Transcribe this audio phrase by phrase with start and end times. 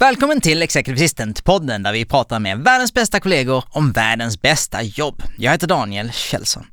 [0.00, 5.22] Välkommen till Executive Assistant-podden där vi pratar med världens bästa kollegor om världens bästa jobb.
[5.38, 6.66] Jag heter Daniel Kjellson.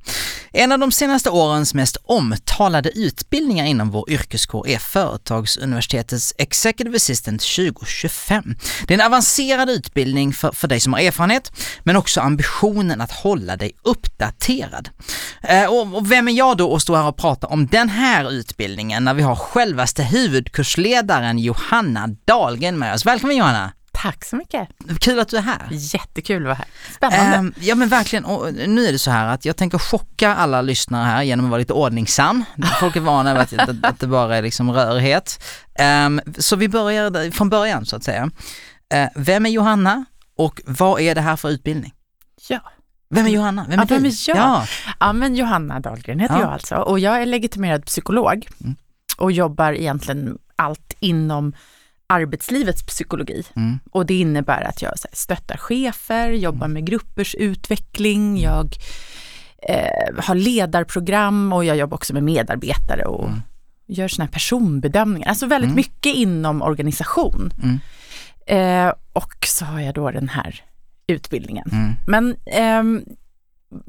[0.52, 7.41] En av de senaste årens mest omtalade utbildningar inom vår yrkeskår är Företagsuniversitetets Executive Assistant
[7.41, 8.55] 2025.
[8.88, 11.52] Det är en avancerad utbildning för, för dig som har erfarenhet,
[11.84, 14.89] men också ambitionen att hålla dig uppdaterad.
[15.41, 18.31] Eh, och, och vem är jag då att stå här och prata om den här
[18.31, 23.06] utbildningen när vi har självaste huvudkursledaren Johanna Dahlgren med oss.
[23.17, 23.71] Välkommen Johanna!
[23.91, 24.69] Tack så mycket.
[24.99, 25.67] Kul att du är här.
[25.71, 26.67] Jättekul att vara här.
[26.95, 27.37] Spännande.
[27.37, 30.61] Um, ja men verkligen, och nu är det så här att jag tänker chocka alla
[30.61, 32.43] lyssnare här genom att vara lite ordningsam.
[32.79, 35.43] Folk är vana vid att, att, att det bara är liksom rörighet.
[36.05, 38.23] Um, så vi börjar från början så att säga.
[38.93, 40.05] Uh, vem är Johanna
[40.38, 41.93] och vad är det här för utbildning?
[42.49, 42.59] Ja.
[43.09, 43.65] Vem är Johanna?
[43.69, 44.38] Vem är, ja, vem är jag?
[44.38, 44.65] Ja.
[44.99, 45.13] ja.
[45.13, 46.41] men Johanna Dahlgren heter Ja.
[46.41, 48.75] jag alltså och jag är legitimerad psykolog Mm.
[49.17, 51.53] och jobbar egentligen allt inom
[52.08, 53.44] arbetslivets psykologi.
[53.55, 53.80] Mm.
[53.91, 58.75] Och det innebär att jag så här, stöttar chefer, jobbar med gruppers utveckling, jag
[59.69, 63.41] eh, har ledarprogram och jag jobbar också med medarbetare och Mm.
[63.88, 65.28] gör såna här personbedömningar.
[65.30, 65.75] Alltså väldigt Mm.
[65.75, 67.53] mycket inom organisation.
[67.63, 67.80] Mm.
[68.47, 70.61] Eh, och så har jag då den här
[71.08, 71.69] utbildningen.
[71.72, 71.94] Mm.
[72.08, 73.03] Men ehm,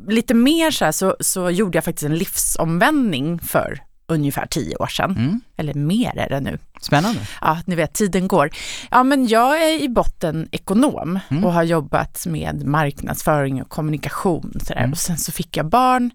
[0.08, 4.86] lite mer så här så, så gjorde jag faktiskt en livsomvändning för ungefär tio år
[4.86, 5.10] sedan.
[5.10, 5.40] Mm.
[5.56, 6.58] Eller mer är det nu.
[6.80, 7.20] Spännande.
[7.40, 8.50] Ja, ni vet, tiden går.
[8.90, 11.44] Ja, men jag är i botten ekonom Mm.
[11.44, 14.52] och har jobbat med marknadsföring och kommunikation.
[14.66, 14.80] Så där.
[14.80, 14.92] Mm.
[14.92, 16.10] Och sen så fick jag barn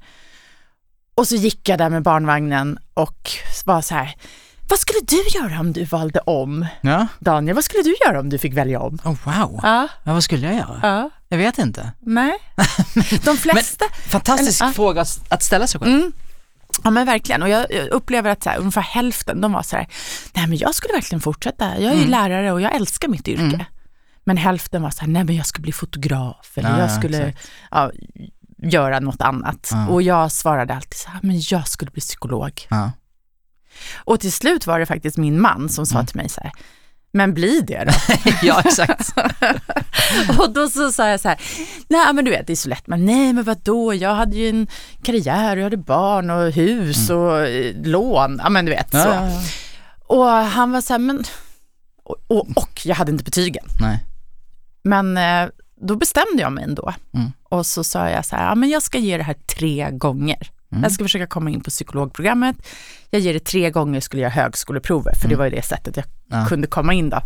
[1.15, 3.31] och så gick jag där med barnvagnen och
[3.65, 4.15] var så här,
[4.69, 6.65] vad skulle du göra om du valde om?
[6.81, 7.07] Ja.
[7.19, 8.99] Daniel, vad skulle du göra om du fick välja om?
[9.03, 9.59] Oh, wow.
[9.63, 10.79] Ja, Ja, vad skulle jag göra?
[10.83, 11.91] ja, Jag vet inte.
[11.99, 12.33] nej.
[13.25, 14.73] De flesta, Fantastisk Eller, ja.
[14.73, 15.93] fråga att- att ställa sig själv.
[15.95, 16.11] Mm.
[16.83, 19.87] Ja men verkligen och jag upplever att så här, ungefär hälften de var så här,
[20.33, 22.09] nej men jag skulle verkligen fortsätta, jag är ju Mm.
[22.09, 23.43] lärare och jag älskar mitt yrke.
[23.43, 23.63] Mm.
[24.23, 26.97] Men hälften var så här, nej men jag skulle bli fotograf eller Ja, jag ja,
[26.97, 27.33] skulle
[27.71, 27.91] ja,
[28.57, 29.69] göra något annat.
[29.71, 29.87] Ja.
[29.87, 32.67] Och jag svarade alltid så här, men jag skulle bli psykolog.
[33.95, 36.05] Och till slut var det faktiskt min man som sa Mm.
[36.05, 36.51] till mig så här,
[37.13, 37.93] men bli det då.
[38.41, 39.09] ja, exakt.
[40.39, 41.41] och då så sa jag så här,
[41.87, 44.49] nej men du vet det är så lätt, men nej men vadå, jag hade ju
[44.49, 44.67] en
[45.03, 48.97] karriär, jag hade barn och hus och eh, lån, ja men du vet så.
[48.97, 49.13] Mm.
[49.13, 50.15] Ja, ja, ja.
[50.15, 51.23] Och han var så här, men,
[52.03, 53.65] och, och, och jag hade inte betygen.
[53.81, 54.05] Nej.
[54.83, 55.49] Men eh,
[55.81, 56.93] då bestämde jag mig ändå.
[57.13, 57.31] Mm.
[57.43, 60.51] Och så sa jag så här, ja men jag ska ge det här tre gånger.
[60.73, 60.83] Mm.
[60.83, 62.55] Jag ska försöka komma in på psykologprogrammet.
[63.09, 66.05] Jag ger det tre gånger skulle jag högskoleprovet, för det var ju det sättet jag
[66.31, 66.43] Mm.
[66.43, 66.49] Ja.
[66.49, 67.21] kunde komma in då.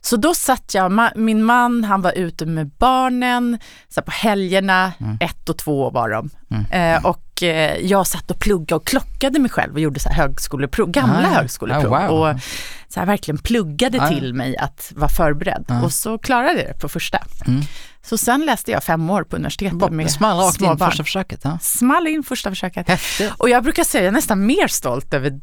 [0.00, 5.16] Så då satt jag, min man han var ute med barnen, så på helgerna, Mm.
[5.20, 6.30] ett och två var de.
[6.50, 6.64] Mm.
[6.96, 10.16] Eh, och eh, jag satt och pluggade och klockade mig själv och gjorde så här
[10.16, 11.94] högskoleprov, gamla Ah, högskoleprov.
[11.94, 12.18] Ah, wow.
[12.34, 12.40] Och
[12.88, 15.64] så verkligen pluggade Ah, till mig att vara förberedd.
[15.68, 15.82] Ah.
[15.82, 17.18] Och så klarade jag det på första.
[17.46, 17.60] Mm.
[18.04, 21.40] Så sen läste jag fem år på universitetet med Small rakt in första försöket.
[21.44, 21.58] Ja.
[21.62, 22.88] Small in första försöket.
[22.88, 23.32] Häftigt.
[23.38, 25.40] Och jag brukar säga jag är nästan mer stolt över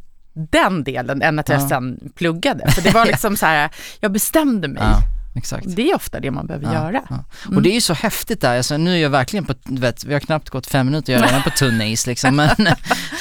[0.52, 1.70] den delen än att jag Ja.
[1.70, 2.72] sen pluggade.
[2.72, 3.70] För det var liksom så här,
[4.00, 4.84] jag bestämde mig.
[4.84, 5.00] Ja,
[5.36, 5.66] exakt.
[5.76, 7.02] Det är ofta det man behöver Ja, göra.
[7.10, 7.24] ja.
[7.56, 10.14] Och det är ju så häftigt där, alltså, nu är jag verkligen på, vet, vi
[10.14, 12.36] har knappt gått fem minuter, jag är redan på tunn is liksom.
[12.36, 12.50] Men,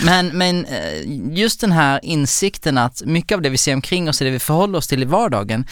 [0.05, 4.21] men, men eh, just den här insikten att mycket av det vi ser omkring oss
[4.21, 5.67] och det vi förhåller oss till i vardagen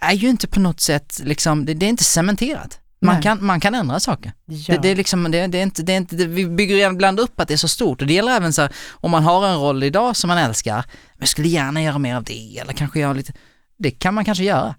[0.00, 2.78] är ju inte på något sätt liksom, det, det är inte cementerat.
[3.00, 4.32] Man kan, man kan ändra saker.
[4.44, 4.74] Ja.
[4.74, 7.40] Det, det, är liksom, det, det är inte, det är inte, vi bygger ibland upp
[7.40, 9.56] att det är så stort och det gäller även så här, om man har en
[9.58, 10.84] roll idag som man älskar,
[11.16, 13.32] men skulle gärna göra mer av det eller kanske göra lite,
[13.78, 14.74] det kan man kanske göra.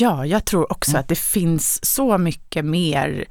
[0.00, 0.70] Ja, jag tror Mm.
[0.70, 3.24] också att det finns så mycket mer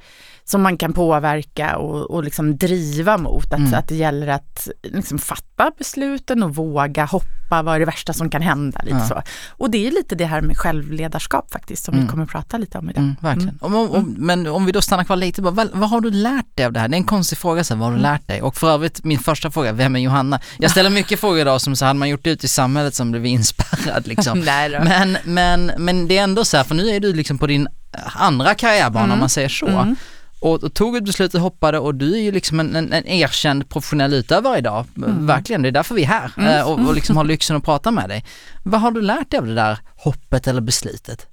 [0.52, 3.52] som man kan påverka och, och liksom driva mot.
[3.52, 3.74] Att, Mm.
[3.74, 8.30] att det gäller att liksom fatta besluten och våga hoppa, vad är det värsta som
[8.30, 8.80] kan hända?
[8.82, 9.06] Lite Ja.
[9.08, 9.22] så.
[9.50, 12.06] Och det är lite det här med självledarskap faktiskt, som Mm.
[12.06, 13.02] vi kommer att prata lite om idag.
[13.02, 13.58] Mm, verkligen.
[13.60, 16.56] Om, om, om, men om vi då stannar kvar lite, vad, vad har du lärt
[16.56, 16.88] dig av det här?
[16.88, 18.42] Det är en konstig fråga, så här, vad har du lärt dig?
[18.42, 20.40] Och för övrigt, min första fråga, vem är Johanna?
[20.58, 23.26] Jag ställer mycket frågor idag som så hade man gjort ut i samhället som blev
[23.26, 24.40] inspärrad liksom.
[24.84, 27.68] Men, men, men det är ändå så här, för nu är du liksom på din
[28.14, 29.12] andra karriärbana Mm.
[29.12, 29.66] om man säger så.
[29.66, 29.96] Mm.
[30.42, 33.06] Och, och tog ett beslut och hoppade och du är ju liksom en, en, en
[33.06, 34.84] erkänd professionell utövare idag.
[35.18, 36.58] Verkligen, det är därför vi är här Mm.
[36.58, 38.24] eh, och, och liksom har lyxen att prata med dig.
[38.62, 41.26] Vad har du lärt dig av det där hoppet eller beslutet?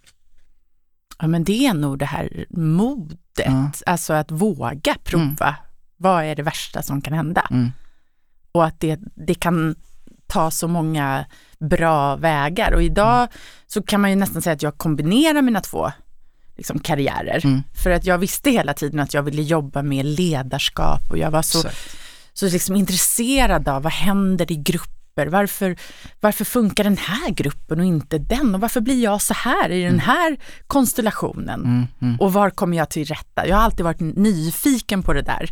[1.19, 3.71] Ja, men det är nog det här modet, Ja.
[3.85, 5.55] alltså att våga prova.
[5.97, 7.47] Vad är det värsta som kan hända?
[7.51, 7.71] Mm.
[8.51, 9.75] Och att det, det kan
[10.27, 11.25] ta så många
[11.59, 12.71] bra vägar.
[12.73, 13.27] Och idag
[13.67, 15.91] så kan man ju nästan säga att jag kombinerar mina två
[16.59, 17.45] liksom, karriärer.
[17.45, 17.63] Mm.
[17.83, 21.41] För att jag visste hela tiden att jag ville jobba med ledarskap och jag var
[21.41, 21.97] så, Exakt.
[22.33, 25.27] så liksom intresserad av vad händer i grupper.
[25.27, 25.75] Varför,
[26.19, 28.55] varför funkar den här gruppen och inte den?
[28.55, 31.63] Och varför blir jag så här i den här konstellationen?
[31.65, 33.47] Mm, mm, Och var kommer jag till rätta?
[33.47, 35.49] Jag har alltid varit nyfiken på det där.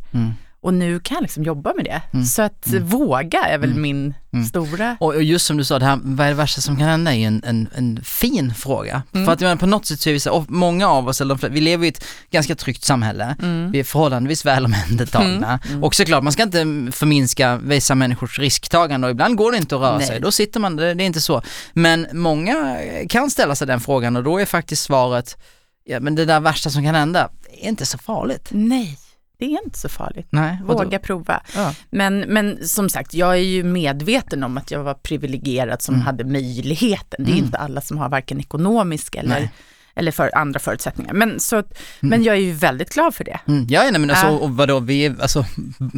[0.63, 0.67] Mm.
[0.67, 2.25] Och nu kan jag liksom jobba med det.
[2.25, 4.13] Så att våga är väl min
[4.49, 4.97] stora...
[4.99, 7.27] Och just som du sa, det här, vad är det värsta som kan hända är
[7.27, 9.03] en, en, en fin fråga.
[9.13, 9.25] Mm.
[9.25, 11.21] För att jag menar, på något sätt så är vi så, och många av oss,
[11.21, 13.35] eller de vi lever i ett ganska tryggt samhälle.
[13.41, 13.71] Mm.
[13.71, 15.59] Vi är förhållandevis väl omhändertagna.
[15.81, 16.57] Och såklart, man ska inte
[16.91, 20.07] förminska vissa människors risktagande och ibland går det inte att röra Nej.
[20.07, 20.19] sig.
[20.19, 21.41] Då sitter man, det, det är inte så.
[21.73, 22.77] Men många
[23.09, 25.37] kan ställa sig den frågan och då är faktiskt svaret,
[25.83, 27.29] ja men det där värsta som kan hända
[27.61, 28.47] är inte så farligt.
[28.51, 28.97] Nej,
[29.39, 30.27] det är inte så farligt.
[30.29, 30.57] Nej?
[30.63, 31.41] Våga prova.
[31.55, 31.73] Ja.
[31.89, 36.23] Men, men som sagt, jag är ju medveten om att jag var privilegierad som hade
[36.23, 37.25] möjligheten.
[37.25, 37.45] Det är Mm.
[37.45, 39.51] inte alla som har varken ekonomisk eller, Nej.
[39.97, 41.13] Eller för andra förutsättningar.
[41.13, 43.39] Men, så, att- men jag är ju väldigt glad för det.
[43.47, 45.45] Mm, ja, nej, men alltså, och vadå, vi är, alltså,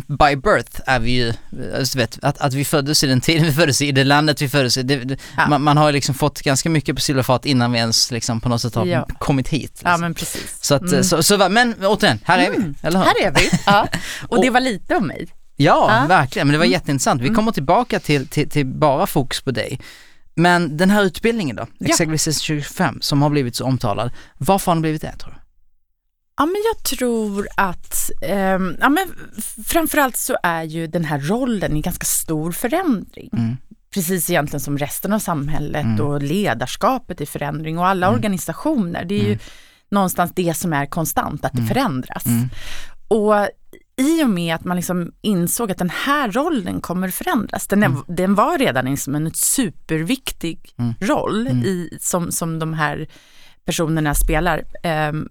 [0.07, 1.33] by birth är vi ju,
[1.77, 4.41] alltså, vet, att, att vi föddes i den tiden vi föddes i, i det landet
[4.41, 5.47] vi föddes i, det, det, Ja.
[5.49, 8.49] man, man har ju liksom fått ganska mycket på silverfat innan vi ens liksom på
[8.49, 9.07] något sätt har Ja.
[9.19, 9.61] kommit hit.
[9.71, 9.89] Liksom.
[9.91, 10.57] Ja, men precis.
[10.61, 11.03] Så att, Mm.
[11.03, 13.05] så, så, men återigen, här är vi, eller hur?
[13.05, 13.49] Här är vi.
[13.65, 13.87] Ja.
[14.27, 15.27] Och det var lite om mig.
[15.61, 16.73] Ja, verkligen, men det var Mm.
[16.73, 17.21] jätteintressant.
[17.21, 19.79] Vi kommer tillbaka till, till, till bara fokus på dig.
[20.41, 21.87] Men den här utbildningen då, Ja.
[21.87, 25.37] Executive 25, som har blivit så omtalad, varför har den blivit det tror du?
[26.37, 29.07] Ja, men jag tror att, ehm, ja, men
[29.65, 33.29] framförallt så är ju den här rollen i ganska stor förändring.
[33.33, 33.57] Mm.
[33.93, 36.01] Precis egentligen som resten av samhället Mm.
[36.05, 39.05] och ledarskapet i förändring och alla organisationer.
[39.05, 39.37] Det är ju
[39.91, 42.25] någonstans det som är konstant, att det förändras.
[42.25, 42.49] Mm.
[43.07, 43.47] Och
[43.99, 47.95] i och med att man liksom insåg att den här rollen kommer förändras, den, är,
[48.07, 50.93] den var redan liksom en superviktig Mm.
[51.01, 53.07] roll i, som, som de här
[53.65, 54.63] personerna spelar.
[54.83, 55.27] Ehm,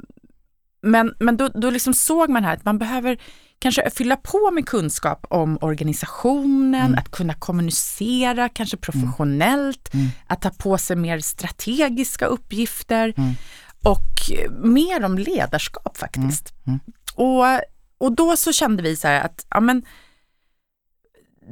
[0.83, 3.19] men men då, då liksom såg man här att man behöver
[3.59, 6.99] kanske fylla på med kunskap om organisationen, Mm.
[6.99, 10.07] att kunna kommunicera, kanske professionellt, Mm.
[10.27, 13.35] att ta på sig mer strategiska uppgifter Mm.
[13.83, 16.53] och eh, mer om ledarskap faktiskt.
[16.67, 16.79] Mm.
[17.15, 17.45] Och,
[17.99, 19.83] och då så kände vi så här att, ja men,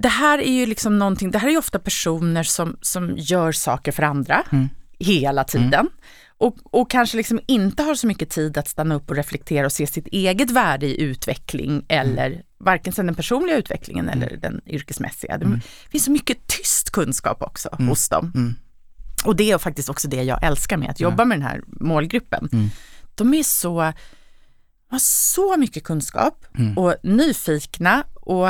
[0.02, 3.52] det här är ju liksom någonting, det här är ju ofta personer som, som gör
[3.52, 4.68] saker för andra Mm.
[4.98, 5.88] hela tiden.
[6.38, 9.72] Och, och kanske liksom inte har så mycket tid att stanna upp och reflektera och
[9.72, 15.38] se sitt eget värde i utveckling eller varken sen den personliga utvecklingen eller den yrkesmässiga.
[15.38, 15.60] Det
[15.90, 18.32] finns så mycket tyst kunskap också hos dem.
[18.34, 18.54] Mm.
[19.24, 22.48] Och det är faktiskt också det jag älskar med att jobba med den här målgruppen.
[22.52, 22.68] Mm.
[23.14, 23.92] De är så,
[24.90, 26.78] har så mycket kunskap Mm.
[26.78, 28.48] och nyfikna och,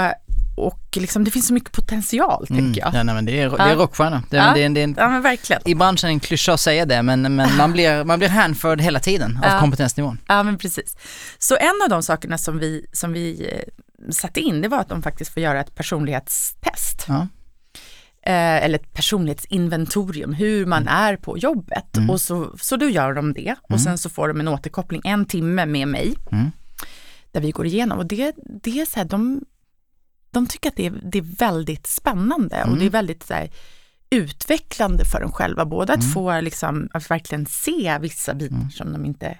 [0.56, 2.64] och liksom, det finns så mycket potential Mm.
[2.64, 2.94] tänker jag.
[2.94, 4.22] Ja, nej, men det är, det är rockstjärna.
[4.30, 4.52] Det, Ja.
[4.54, 5.62] det, är, det är en Ja men verkligen.
[5.64, 9.00] i branschen en klyscha att säga det, men, men man blir, man blir hänförd hela
[9.00, 9.60] tiden av Ja.
[9.60, 10.18] kompetensnivån.
[10.28, 10.96] Ja men precis.
[11.38, 14.88] Så en av de sakerna som vi, som vi eh, satte in, det var att
[14.88, 17.04] de faktiskt får göra ett personlighetstest.
[17.08, 17.26] Ja.
[18.26, 21.96] Eh, eller ett personlighetsinventorium, hur man är på jobbet.
[21.96, 22.10] Mm.
[22.10, 25.24] Och så, så då gör de det och sen så får de en återkoppling, en
[25.26, 26.50] timme med mig, Mm.
[27.32, 27.98] där vi går igenom.
[27.98, 29.44] Och det, det är så här, de,
[30.30, 32.78] de tycker att det är, det är väldigt spännande och Mm.
[32.78, 33.50] det är väldigt så här,
[34.10, 35.64] utvecklande för dem själva.
[35.64, 36.06] Både Mm.
[36.06, 39.38] att få liksom, att verkligen se vissa bitar som de inte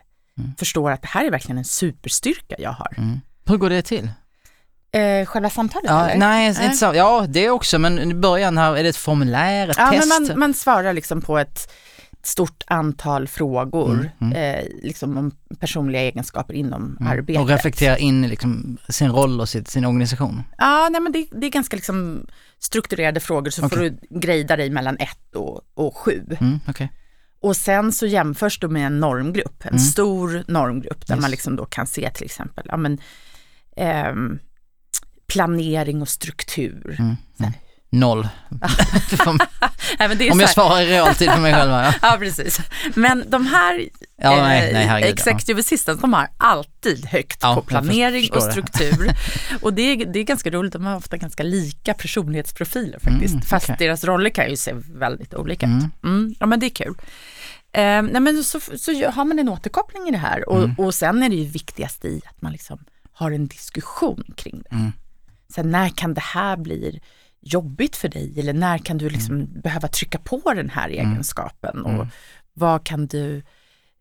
[0.59, 2.95] förstår att det här är verkligen en superstyrka jag har.
[2.99, 3.21] Mm.
[3.47, 4.11] Hur går det till?
[4.97, 6.19] Eh, själva samtalet Ja, eller?
[6.21, 6.93] nej, inte så.
[6.95, 10.29] Ja, det också, men i början här, är det ett formulär, ett Ja, men test?
[10.31, 11.73] man, man svarar liksom på ett
[12.23, 17.43] stort antal frågor, Mm, Eh, liksom om personliga egenskaper inom arbetet.
[17.43, 20.43] Och reflektera in liksom sin roll och sitt, sin organisation.
[20.59, 22.27] Ja, nej men det, det är ganska liksom
[22.59, 26.23] strukturerade frågor, så får du grejda dig mellan ett och, och sju.
[26.41, 26.93] Mm, okej.
[27.41, 31.23] Och sen så jämförs du med en normgrupp, en stor normgrupp, där Yes.
[31.23, 32.99] man liksom då kan se till exempel, ja men,
[33.77, 34.39] ehm,
[35.27, 36.97] planering och struktur.
[36.99, 37.17] Mm.
[37.91, 38.29] Noll.
[39.27, 39.39] Om
[39.99, 41.85] Nej, om jag svarar i realtid för mig själva.
[41.85, 42.61] Ja, Ja, precis.
[42.95, 43.89] Men de här
[44.23, 45.11] ja nej, nej, herregud.
[45.11, 49.11] executive assistants, de har alltid högt Ja, på planering och struktur.
[49.63, 53.35] och det är, det är ganska roligt, de har ofta ganska lika personlighetsprofiler faktiskt.
[53.35, 53.77] Mm, Fast okej.
[53.79, 55.79] deras roller kan ju se väldigt olika Mm.
[55.79, 56.05] ut.
[56.05, 56.95] Mm, ja men det är kul.
[57.73, 60.75] Eh, nej, men så, så har man en återkoppling i det här och, Mm.
[60.79, 62.79] och sen är det ju viktigast i att man liksom
[63.13, 64.93] har en diskussion kring det.
[65.47, 65.55] Mm.
[65.55, 67.01] Sen när kan det här bli
[67.41, 69.61] jobbigt för dig eller när kan du liksom Mm.
[69.61, 72.07] behöva trycka på den här egenskapen och
[72.55, 73.43] vad kan du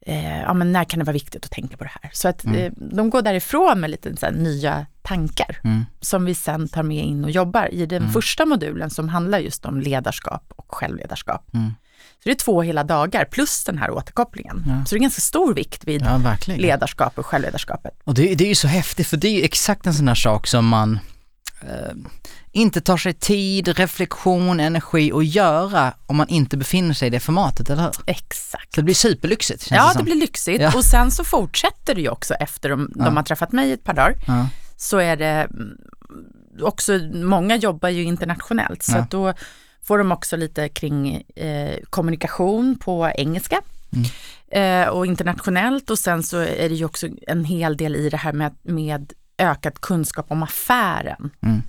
[0.08, 2.12] eh, ja, men när kan det vara viktigt att tänka på det här?
[2.14, 5.86] Så att eh, de går därifrån med lite så här, nya tankar Mm.
[6.02, 9.66] som vi sen tar med in och jobbar i den första modulen som handlar just
[9.66, 11.54] om ledarskap och självledarskap.
[11.54, 11.74] Mm.
[12.24, 14.64] Så det är två hela dagar plus den här återkopplingen.
[14.68, 14.86] Ja.
[14.86, 18.00] Så det är ganska stor vikt vid Ja, ledarskap och självledarskapet.
[18.04, 20.16] Och det, det är ju så häftigt för det är ju exakt en sån här
[20.16, 21.00] sak som man
[22.52, 27.20] inte tar sig tid, reflektion, energi att göra om man inte befinner sig i det
[27.20, 27.92] formatet, eller hur?
[28.08, 28.74] Exakt.
[28.76, 30.04] Så det blir superlyxigt känns Ja, det det som.
[30.06, 30.62] blir lyxigt.
[30.62, 30.72] Ja.
[30.76, 33.06] Och sen så fortsätter det ju också efter de, Ja.
[33.06, 34.16] de har träffat mig ett par dagar.
[34.28, 34.48] Ja.
[34.78, 35.78] Så är det mm,
[36.62, 38.84] också, många jobbar ju internationellt.
[38.84, 39.34] Så att då
[39.84, 43.62] får de också lite kring eh, kommunikation på engelska.
[43.92, 44.06] Mm.
[44.84, 48.18] Eh, och internationellt och sen så är det ju också en hel del i det
[48.18, 51.30] här med, med ökad kunskap om affären.
[51.42, 51.62] Mm.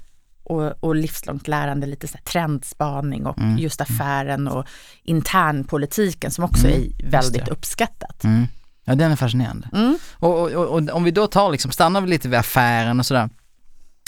[0.42, 3.58] Och, och livslångt lärande, lite så här trendspaning och Mm.
[3.58, 4.66] just affären och
[5.02, 8.24] internpolitiken som också Mm, är väldigt uppskattat.
[8.24, 8.46] Mm.
[8.84, 9.68] Ja, den är fascinerande.
[9.72, 9.98] Mm.
[10.14, 13.06] Och, och, och, och om vi då tar liksom, stannar vi lite vid affären och
[13.06, 13.28] sådär.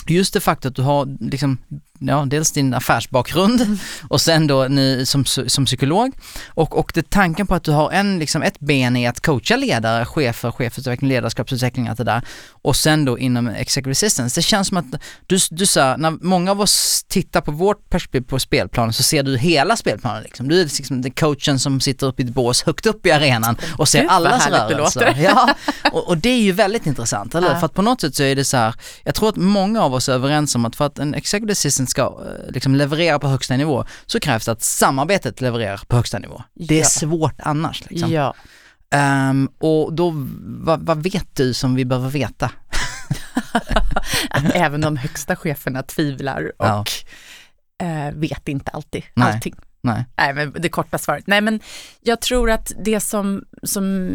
[0.06, 1.58] Just det faktum att du har liksom,
[1.98, 3.78] ja, dels din affärsbakgrund
[4.08, 6.12] och sen då nu som, som psykolog
[6.48, 9.56] och, och det tanken på att du har en, liksom ett ben i att coacha
[9.56, 12.22] ledare, chefer, chefsutveckling, ledarskapsutveckling, allt det där
[12.62, 14.38] och sen då inom executive assistance.
[14.40, 14.86] Det känns som att
[15.26, 19.22] du, du sa, när många av oss tittar på vårt perspektiv på spelplanen så ser
[19.22, 20.48] du hela spelplanen liksom.
[20.48, 23.56] Du är liksom den coachen som sitter uppe i ett bås högt upp i arenan
[23.78, 25.16] och ser Gud, allas rörelser.
[25.18, 25.54] Ja,
[25.92, 27.58] och, och det är ju väldigt intressant, eller Ja.
[27.58, 28.74] För att på något sätt så är det så här,
[29.04, 31.87] jag tror att många av oss är överens om att för att en executive assistant
[31.90, 36.18] ska eh, liksom leverera på högsta nivå så krävs det att samarbetet levererar på högsta
[36.18, 36.42] nivå.
[36.54, 36.84] Det är Ja.
[36.84, 37.90] svårt annars.
[37.90, 38.10] Liksom.
[38.12, 38.34] Ja.
[38.90, 42.50] Ehm, och då, vad, vad vet du som vi behöver veta?
[44.30, 46.84] Att även de högsta cheferna tvivlar och Ja.
[47.82, 49.32] eh, vet inte alltid Nej.
[49.32, 49.54] allting.
[49.80, 50.04] Nej.
[50.16, 51.26] Nej, men det korta svaret.
[51.26, 51.60] Nej, men
[52.00, 54.08] jag tror att det som, som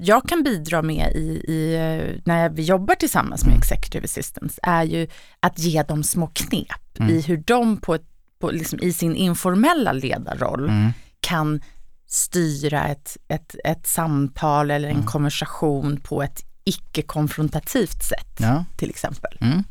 [0.00, 4.82] jag kan bidra med i, i, eh, när vi jobbar tillsammans med Executive Assistants är
[4.84, 5.06] ju
[5.40, 6.66] att ge dem små knep
[7.00, 7.14] Mm.
[7.14, 8.04] i hur de på, ett,
[8.40, 10.92] på liksom, i sin informella ledarroll Mm.
[11.20, 11.60] kan
[12.06, 15.06] styra ett, ett, ett samtal eller en Mm.
[15.06, 18.64] konversation på ett icke-konfrontativt sätt Ja.
[18.76, 19.38] till exempel.
[19.40, 19.64] Mm.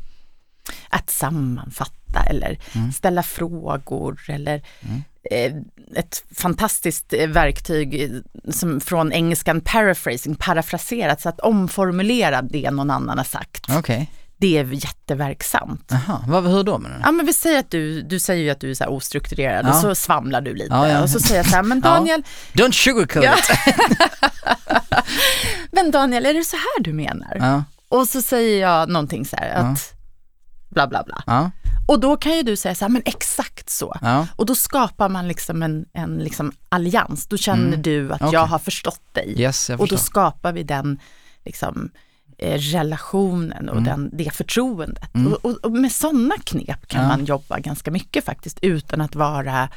[0.88, 2.92] Att sammanfatta eller Mm.
[2.92, 5.02] ställa frågor eller Mm.
[5.96, 8.10] Ett fantastiskt eh, verktyg eh,
[8.52, 13.66] som från engelskan paraphrasing, parafraserat, så att omformulera det någon annan har sagt.
[13.70, 14.10] Okej.
[14.36, 15.92] Det är jätteverksamt.
[16.26, 17.02] Vad, hur då menar du?
[17.04, 19.70] Ja men vi säger att du, du säger ju att du är så ostrukturerad Ja.
[19.70, 21.02] och så svamlar du lite Ja, ja.
[21.02, 21.80] och så säger jag så här, men.
[21.90, 22.22] Daniel,
[22.52, 23.98] Don't sugarcoat it!
[25.72, 27.64] men Daniel är det så här du menar?
[27.88, 29.94] Och så säger jag någonting så här att
[30.68, 31.50] bla bla bla.
[31.90, 33.96] Och då kan ju du säga så här, men exakt så.
[34.02, 34.26] ja.
[34.36, 37.26] Och då skapar man liksom en, en liksom allians.
[37.26, 37.82] Då känner Mm.
[37.82, 38.32] du att Okej.
[38.32, 39.34] jag har förstått dig.
[39.40, 40.98] Yes, och då skapar vi den
[41.44, 41.90] liksom,
[42.38, 43.84] eh, relationen och Mm.
[43.84, 45.14] den, det förtroendet.
[45.14, 45.32] Mm.
[45.32, 47.08] Och, och, och med sådana knep kan Ja.
[47.08, 49.68] man jobba ganska mycket faktiskt utan att vara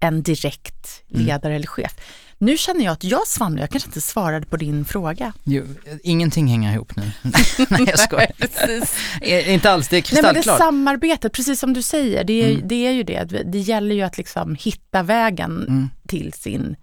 [0.00, 1.26] en direkt Mm.
[1.26, 1.94] ledare eller chef.
[2.38, 5.32] Nu känner jag att jag svamlar, jag kanske inte svarade på din fråga.
[5.44, 5.64] Jo,
[6.02, 7.10] ingenting hänger ihop nu.
[7.70, 8.30] Nej jag skojar.
[9.22, 10.58] Eh, Inte alls, det är Nej men det kristallklart.
[10.58, 12.68] samarbetet, precis som du säger, det är, Mm.
[12.68, 13.24] det är ju det.
[13.52, 15.88] Det gäller ju att liksom hitta vägen Mm.
[16.08, 16.76] till sin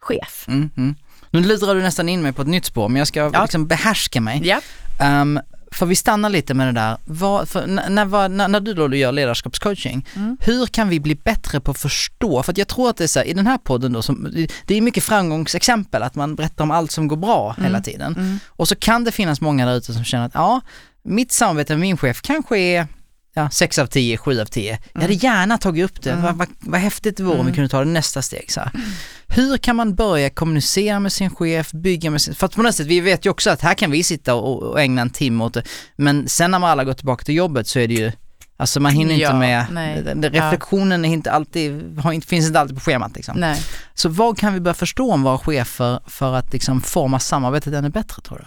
[0.00, 0.44] chef.
[0.48, 0.94] Mm, mm.
[1.30, 3.42] Nu lurar du nästan in mig på ett nytt spår, men jag ska Ja.
[3.42, 4.40] liksom behärska mig.
[4.44, 4.60] Ja.
[5.00, 5.40] Ehm,
[5.72, 10.06] för vi stannar lite med det där, vad, när, när, när, du då gör ledarskapscoaching,
[10.16, 10.36] Mm.
[10.40, 12.42] hur kan vi bli bättre på att förstå?
[12.42, 14.28] För att jag tror att det är så här, i den här podden då, som,
[14.66, 18.14] det är mycket framgångsexempel, att man berättar om allt som går bra hela tiden.
[18.16, 18.38] Mm.
[18.48, 20.60] Och så kan det finnas många där ute som känner att ja,
[21.02, 22.86] mitt samarbete med min chef kanske är
[23.42, 24.78] ja, 6 av 10, 7 av 10.
[24.92, 26.22] Jag hade gärna tagit upp det, Mm.
[26.24, 28.50] vad, vad, vad häftigt det vore om vi kunde ta det nästa steg.
[28.52, 28.70] Så här.
[29.28, 32.74] Hur kan man börja kommunicera med sin chef, bygga med sin, för att på något
[32.74, 35.44] sätt, vi vet ju också att här kan vi sitta och, och ägna en timme
[35.44, 35.62] åt det,
[35.96, 38.12] men sen när man alla går tillbaka till jobbet så är det ju
[38.60, 40.30] Alltså man hinner Ja, inte med, nej.
[40.30, 43.40] reflektionen är inte alltid, har inte, finns inte alltid på schemat liksom.
[43.40, 43.60] Nej.
[43.94, 47.88] Så vad kan vi börja förstå om våra chefer för att liksom forma samarbetet ännu
[47.90, 48.44] bättre tror du?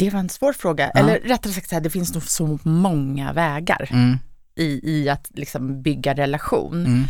[0.00, 0.90] Det var en svår fråga.
[0.94, 1.00] Ja.
[1.00, 4.18] Eller rättare sagt, så här, det finns nog så många vägar Mm,
[4.56, 6.86] i, i att liksom bygga relation.
[6.86, 7.04] mm,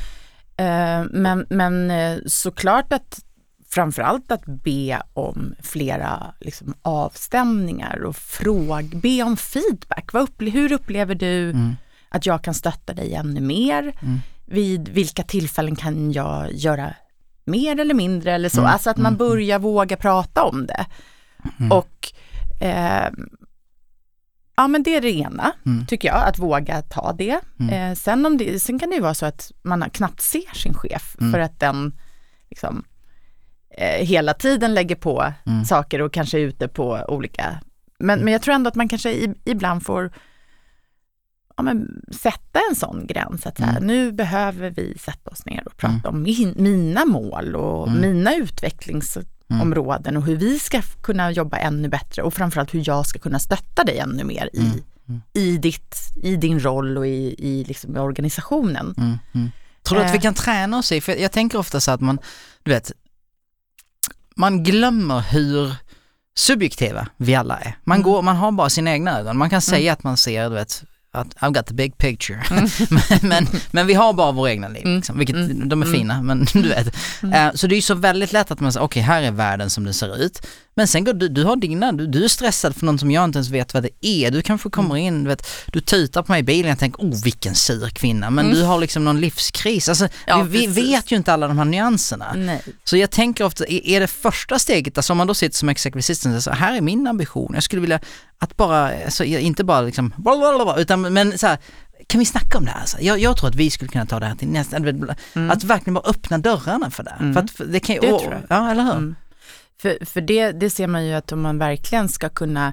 [0.56, 3.20] Eh, men, men eh, såklart att
[3.70, 10.12] framförallt att be om flera liksom, avstämningar och fråg, be om feedback.
[10.12, 11.76] Vad upple- hur upplever du mm,
[12.08, 13.82] att jag kan stötta dig ännu mer?
[14.02, 14.18] Mm.
[14.46, 16.94] Vid vilka tillfällen kan jag göra
[17.44, 18.60] mer eller mindre eller så?
[18.60, 20.86] Mm, Alltså att man mm, börjar våga prata om det.
[21.58, 21.72] Mm.
[21.72, 22.12] Och
[22.60, 23.08] eh,
[24.56, 25.86] ja men det är det ena, Mm.
[25.86, 27.40] tycker jag, att våga ta det.
[27.60, 27.72] Mm.
[27.90, 30.74] Eh, sen, om det sen kan det ju vara så att man knappt ser sin
[30.74, 31.32] chef Mm.
[31.32, 31.98] för att den
[32.50, 32.84] liksom
[33.78, 35.64] eh, hela tiden lägger på Mm.
[35.64, 37.60] saker och kanske är ute på olika,
[37.98, 38.24] men, Mm.
[38.24, 40.12] men jag tror ändå att man kanske i, ibland får
[41.56, 43.86] ja, men, sätta en sån gräns, att så här, Mm.
[43.86, 46.14] nu behöver vi sätta oss ner och prata Mm.
[46.16, 48.00] om min, mina mål och Mm.
[48.00, 48.32] mina
[49.50, 53.38] utvecklingsområden och hur vi ska kunna jobba ännu bättre och framförallt hur jag ska kunna
[53.38, 54.80] stötta dig ännu mer i, Mm.
[55.08, 55.20] Mm.
[55.32, 58.94] i, ditt, i din roll och i, i, liksom, organisationen.
[58.98, 59.50] Mm, mm.
[59.82, 60.22] Tror du att vi Eh.
[60.22, 62.18] kan träna oss i, för jag tänker ofta så att man,
[62.62, 62.92] du vet,
[64.36, 65.74] man glömmer hur
[66.36, 67.78] subjektiva vi alla är.
[67.84, 68.04] Man, Mm.
[68.04, 69.38] går, man har bara sina egna ögon.
[69.38, 72.42] Man kan säga att man ser, du vet, att I've got the big picture.
[72.50, 72.68] men,
[73.22, 74.96] men, men vi har bara våra egna liv, Mm.
[74.96, 75.68] liksom, vilket Mm.
[75.68, 75.98] de är Mm.
[75.98, 76.86] fina, men du vet.
[77.34, 79.70] Eh, så det är ju så väldigt lätt att man säger, okej här är världen
[79.70, 80.46] som den ser ut.
[80.74, 83.24] Men sen går du, du har dina, du, du är stressad för något som jag
[83.24, 84.30] inte ens vet vad det är.
[84.30, 85.06] Du kanske kommer Mm.
[85.06, 88.30] in, du vet, du tutar på mig i bilen, jag tänker, oh vilken sur kvinna,
[88.30, 88.56] men Mm.
[88.58, 89.88] du har liksom någon livskris.
[89.88, 92.32] Alltså, Ja, vi, vi vet ju inte alla de här nyanserna.
[92.36, 92.62] Nej.
[92.84, 95.98] Så jag tänker ofta, är det första steget, alltså om man då sitter som executive
[96.00, 98.00] assistant, så här är min ambition, jag skulle vilja
[98.38, 100.12] att bara, alltså, inte bara liksom,
[100.78, 101.58] utan men så här,
[102.06, 102.84] kan vi snacka om det här?
[103.00, 105.50] Jag, jag tror att vi skulle kunna ta det här till nästa, Mm.
[105.50, 107.16] att verkligen bara öppna dörrarna för det.
[107.20, 107.34] Mm.
[107.34, 108.42] För att det kan Det åh, tror jag.
[108.48, 109.14] ja eller hur?
[109.84, 109.98] Mm.
[109.98, 112.72] För, för det, det ser man ju att om man verkligen ska kunna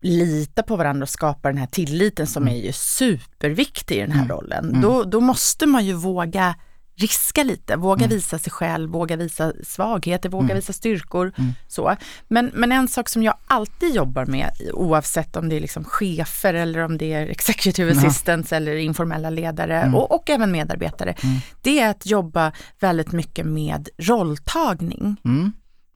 [0.00, 4.24] lita på varandra och skapa den här tilliten som är ju superviktig i den här
[4.24, 4.36] Mm.
[4.36, 4.80] rollen, Mm.
[4.80, 6.54] då, då måste man ju våga
[6.96, 8.16] riska lite, våga Mm.
[8.16, 10.56] visa sig själv, våga visa svagheter, våga Mm.
[10.56, 11.32] visa styrkor.
[11.38, 11.52] Mm.
[11.68, 11.96] Så.
[12.28, 16.54] Men, men en sak som jag alltid jobbar med, oavsett om det är liksom chefer
[16.54, 17.98] eller om det är executive Ja.
[17.98, 19.94] assistants eller informella ledare Mm.
[19.94, 21.36] och, och även medarbetare, Mm.
[21.62, 25.16] det är att jobba väldigt mycket med rolltagning.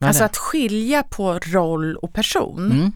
[0.00, 0.06] Mm.
[0.06, 2.72] Vad Alltså att skilja på roll och person.
[2.72, 2.92] Mm.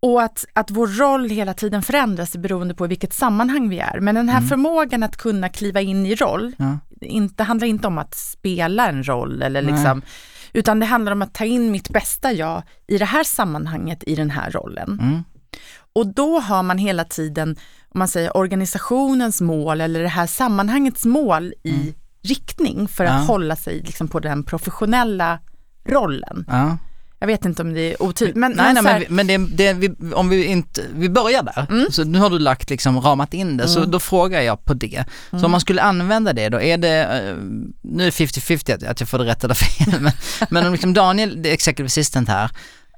[0.00, 4.00] Och att, att vår roll hela tiden förändras beroende på i vilket sammanhang vi är.
[4.00, 4.48] Men den här Mm.
[4.48, 6.78] förmågan att kunna kliva in i roll, Ja.
[7.00, 9.72] inte, handlar inte om att spela en roll eller Nej.
[9.72, 10.02] liksom,
[10.52, 14.14] utan det handlar om att ta in mitt bästa jag i det här sammanhanget, i
[14.14, 14.98] den här rollen.
[15.02, 15.22] Mm.
[15.94, 17.56] Och då har man hela tiden,
[17.88, 23.22] om man säger organisationens mål eller det här sammanhangets mål i riktning för att Mm.
[23.22, 23.26] Ja.
[23.26, 25.38] hålla sig liksom på den professionella
[25.88, 26.44] rollen.
[26.48, 26.78] Ja.
[27.18, 29.56] Jag vet inte om det är otydligt, men, nej, nej, så här- men, vi, men
[29.56, 31.66] det, det, vi, om vi inte, vi börjar där.
[31.70, 31.86] Mm.
[31.90, 33.90] Så nu har du lagt liksom ramat in det, så Mm.
[33.90, 35.04] då frågar jag på det.
[35.30, 35.44] Så Mm.
[35.44, 37.36] om man skulle använda det då, är det, eh,
[37.82, 40.12] nu är det 50-50 att, att jag får det rätt eller fel, men,
[40.50, 42.50] men om liksom Daniel, det är executive assistant här,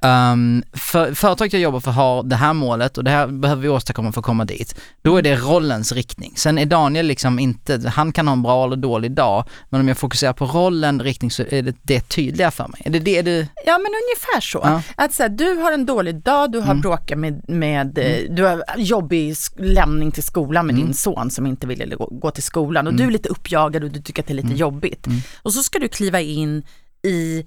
[0.05, 3.69] Um, för, företaget jag jobbar för har det här målet och det här behöver vi
[3.69, 4.75] åstadkomma för att komma dit.
[5.03, 6.33] Då är det rollens riktning.
[6.37, 9.89] Sen är Daniel liksom inte, han kan ha en bra eller dålig dag, men om
[9.89, 12.83] jag fokuserar på rollen, riktning så är det, det tydliga för mig.
[12.85, 13.47] Är det det du...
[13.67, 14.61] Ja men ungefär så.
[14.63, 14.83] Ja.
[14.97, 16.81] Att så här, du har en dålig dag, du har Mm.
[16.81, 20.87] bråkat med, med eh, du har jobbig lämning till skolan med Mm.
[20.87, 23.03] din son som inte ville gå, gå till skolan och Mm.
[23.03, 24.59] du är lite uppjagad och du tycker att det är lite Mm.
[24.59, 25.07] jobbigt.
[25.07, 25.19] Mm.
[25.43, 26.63] Och så ska du kliva in
[27.07, 27.45] i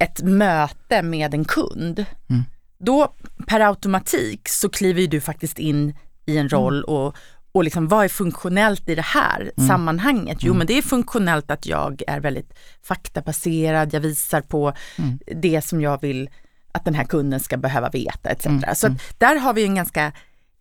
[0.00, 2.04] ett möte med en kund.
[2.30, 2.42] Mm.
[2.78, 3.14] Då
[3.46, 5.94] per automatik så kliver du faktiskt in
[6.26, 7.16] i en roll och
[7.52, 9.68] och liksom, vad är funktionellt i det här Mm.
[9.68, 10.38] sammanhanget?
[10.40, 10.58] Jo, Mm.
[10.58, 15.18] men det är funktionellt att jag är väldigt faktabaserad, jag visar på Mm.
[15.36, 16.30] det som jag vill
[16.72, 18.46] att den här kunden ska behöva veta etc.
[18.46, 18.98] Mm, Så mm.
[19.18, 20.12] där har vi en ganska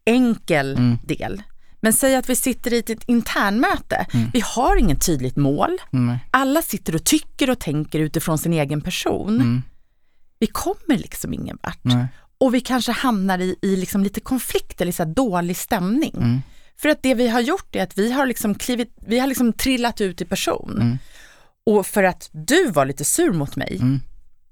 [0.05, 0.97] enkel Mm.
[1.03, 1.43] del.
[1.81, 4.05] Men säg att vi sitter i ett internmöte.
[4.13, 4.29] Mm.
[4.33, 5.77] Vi har inget tydligt mål.
[5.93, 6.17] Mm.
[6.31, 9.35] Alla sitter och tycker och tänker utifrån sin egen person.
[9.35, 9.61] Mm.
[10.39, 11.79] Vi kommer liksom ingen vart.
[11.83, 12.07] Nej.
[12.37, 16.13] Och vi kanske hamnar i, i liksom lite konflikt eller så dålig stämning.
[16.17, 16.41] Mm.
[16.77, 19.53] För att det vi har gjort är att vi har liksom, klivit, vi har liksom
[19.53, 20.71] trillat ut i person.
[20.81, 20.97] Mm.
[21.65, 23.99] Och för att du var lite sur mot mig, Mm.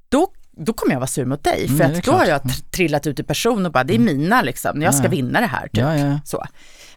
[0.10, 1.66] då, då kommer jag vara sur mot dig.
[1.66, 2.28] Mm, för är att då har klart.
[2.28, 5.40] jag tr- trillat ut i person och bara, det är mina liksom, jag ska vinna
[5.40, 5.64] det här.
[5.64, 5.78] Typ.
[5.78, 6.20] Ja, ja.
[6.26, 6.46] Så.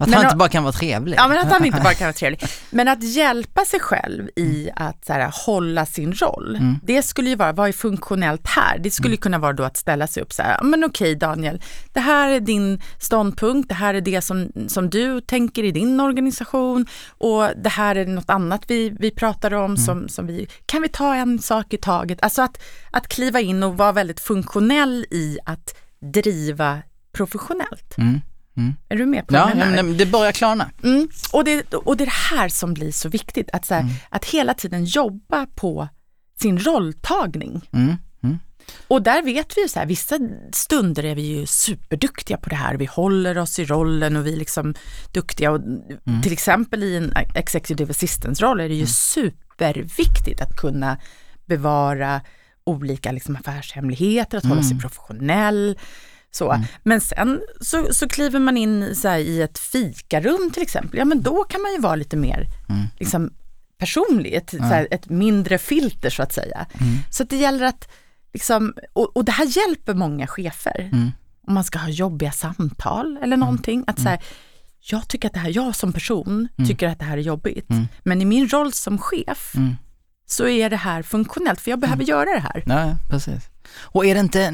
[0.01, 1.17] Att Men han inte bara kan vara trevlig.
[1.17, 2.43] Ja men att han inte bara kan vara trevlig.
[2.71, 6.77] Men att hjälpa sig själv i att så här, hålla sin roll, Mm.
[6.83, 8.79] det skulle ju vara, vad är funktionellt här?
[8.79, 11.63] Det skulle kunna vara då att ställa sig upp så här, "Ja, men okej Daniel,
[11.93, 16.01] det här är din ståndpunkt, det här är det som, som du tänker i din
[16.01, 20.83] organisation och det här är något annat vi, vi pratar om som, som vi, kan
[20.83, 22.19] vi ta en sak i taget?
[22.23, 26.79] Alltså att, att kliva in och vara väldigt funktionell i att driva
[27.13, 27.99] professionellt.
[27.99, 28.21] Mm.
[28.57, 28.75] Mm.
[28.89, 29.67] Är du med på Ja, menar?
[29.83, 30.71] men det börjar klarna.
[30.83, 31.09] Mm.
[31.33, 33.95] Och, det, och det är det här som blir så viktigt, att, så här, Mm.
[34.11, 35.89] att hela tiden jobba på
[36.41, 37.69] sin rolltagning.
[37.73, 37.97] Mm.
[38.23, 38.39] Mm.
[38.89, 40.19] Och där vet vi ju så här, vissa
[40.53, 44.33] stunder är vi ju superduktiga på det här, vi håller oss i rollen och vi
[44.33, 44.75] är liksom
[45.13, 45.51] duktiga.
[45.51, 45.61] Och
[46.07, 46.23] Mm.
[46.23, 50.99] Till exempel i en executive assistance-roll är det ju superviktigt att kunna
[51.47, 52.21] bevara
[52.65, 55.79] olika liksom affärshemligheter, att hålla sig professionell.
[56.33, 56.51] Så.
[56.53, 56.67] Mm.
[56.83, 61.05] Men sen så, så kliver man in så här, i ett fikarum till exempel, ja
[61.05, 62.83] men då kan man ju vara lite mer Mm.
[62.99, 63.31] liksom,
[63.79, 66.67] personlig, ett, så här, ett mindre filter så att säga.
[66.81, 66.99] Mm.
[67.11, 67.89] Så att det gäller att,
[68.33, 70.89] liksom, och, och det här hjälper många chefer.
[70.93, 71.11] Mm.
[71.47, 73.85] Om man ska ha jobbiga samtal eller någonting.
[73.87, 74.19] Att så här,
[74.81, 77.71] jag tycker att det här, jag som person tycker att det här är jobbigt.
[77.71, 77.89] Mm.
[78.03, 79.77] Men i min roll som chef Mm.
[80.27, 82.63] så är det här funktionellt, för jag behöver göra det här.
[82.67, 83.49] Ja, precis.
[83.79, 84.51] Och är det inte,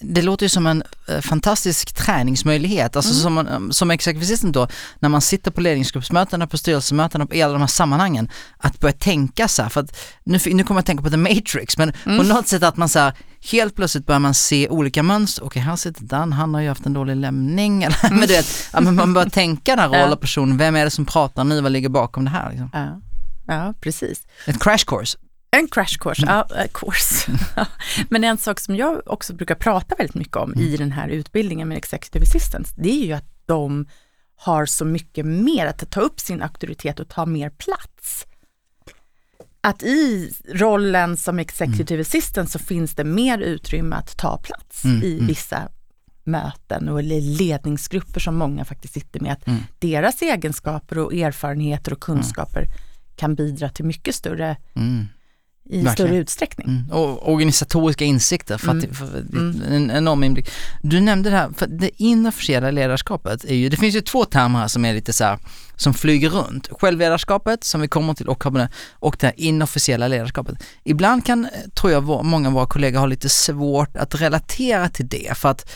[0.00, 4.68] det låter ju som en eh, fantastisk träningsmöjlighet, alltså som, man, som executive assistant då,
[4.98, 9.48] när man sitter på ledningsgruppsmötena, på styrelsemötena, i alla de här sammanhangen, att börja tänka
[9.48, 12.22] så här, för att nu, nu kommer jag att tänka på The Matrix, men på
[12.22, 13.12] något sätt att man så här,
[13.50, 16.86] helt plötsligt börjar man se olika mönster, okej här sitter Dan, han har ju haft
[16.86, 20.58] en dålig lämning, eller men du vet, man börjar tänka den här roll och person,
[20.58, 21.44] vem är det som pratar?
[21.44, 22.70] Nu, vad ligger bakom det här liksom?
[22.72, 23.00] Ja,
[23.46, 24.26] ja precis.
[24.46, 25.18] Ett crash course.
[25.56, 27.32] En crash course, ja, eh, course.
[28.10, 31.68] Men en sak som jag också brukar prata väldigt mycket om i den här utbildningen
[31.68, 33.86] med Executive Assistants, det är ju att de
[34.36, 38.26] har så mycket mer att ta upp sin auktoritet och ta mer plats.
[39.60, 45.02] Att i rollen som Executive Assistant så finns det mer utrymme att ta plats Mm,
[45.02, 45.26] i mm.
[45.26, 45.68] vissa
[46.24, 49.32] möten och ledningsgrupper som många faktiskt sitter med.
[49.32, 49.60] Att Mm.
[49.78, 52.66] deras egenskaper och erfarenheter och kunskaper
[53.16, 55.06] kan bidra till mycket större Mm.
[55.64, 55.92] I Verkligen.
[55.94, 56.68] större utsträckning.
[56.68, 56.90] Mm.
[56.90, 58.94] Och organisatoriska insikter, för att, Mm.
[58.94, 59.62] för, Mm.
[59.68, 60.48] en enorm inblick.
[60.82, 64.58] Du nämnde det här, för det inofficiella ledarskapet är ju, det finns ju två termer
[64.58, 65.38] här som är lite så här,
[65.76, 66.68] som flyger runt.
[66.80, 68.46] Självledarskapet som vi kommer till och,
[68.90, 70.54] och det här inofficiella ledarskapet.
[70.84, 75.08] Ibland kan, eh, tror jag, många av våra kollegor ha lite svårt att relatera till
[75.08, 75.70] det för att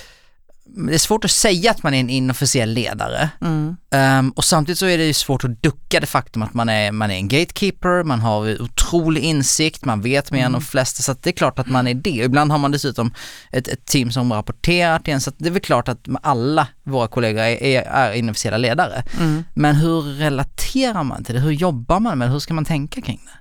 [0.68, 3.76] det är svårt att säga att man är en inofficiell ledare Mm.
[3.90, 6.92] Ehm, och samtidigt så är det ju svårt att ducka det faktum att man är,
[6.92, 11.14] man är en gatekeeper, man har otrolig insikt, man vet mer än de flesta så
[11.22, 12.11] det är klart att man är det.
[12.11, 13.14] Ibland har man dessutom
[13.52, 17.09] ett, ett team som rapporterar till en så det är väl klart att alla våra
[17.09, 19.05] kollegor är, är, är inofficiella ledare.
[19.20, 19.44] Mm.
[19.55, 21.40] Men hur relaterar man till det?
[21.40, 22.33] Hur jobbar man med det?
[22.33, 23.38] Hur ska man tänka kring det?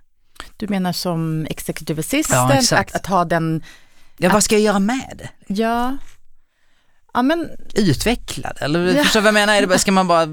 [0.57, 2.95] Du menar som executive Ja, assistant, exakt.
[2.95, 3.63] att, att ha den,
[4.17, 5.53] Ja, vad ska jag göra med det?
[5.53, 5.97] ja,
[7.15, 8.65] ja men Utveckla det?
[8.65, 9.03] Eller Ja.
[9.03, 9.53] förstår du vad jag menar?
[9.55, 10.27] Är det ska man bara,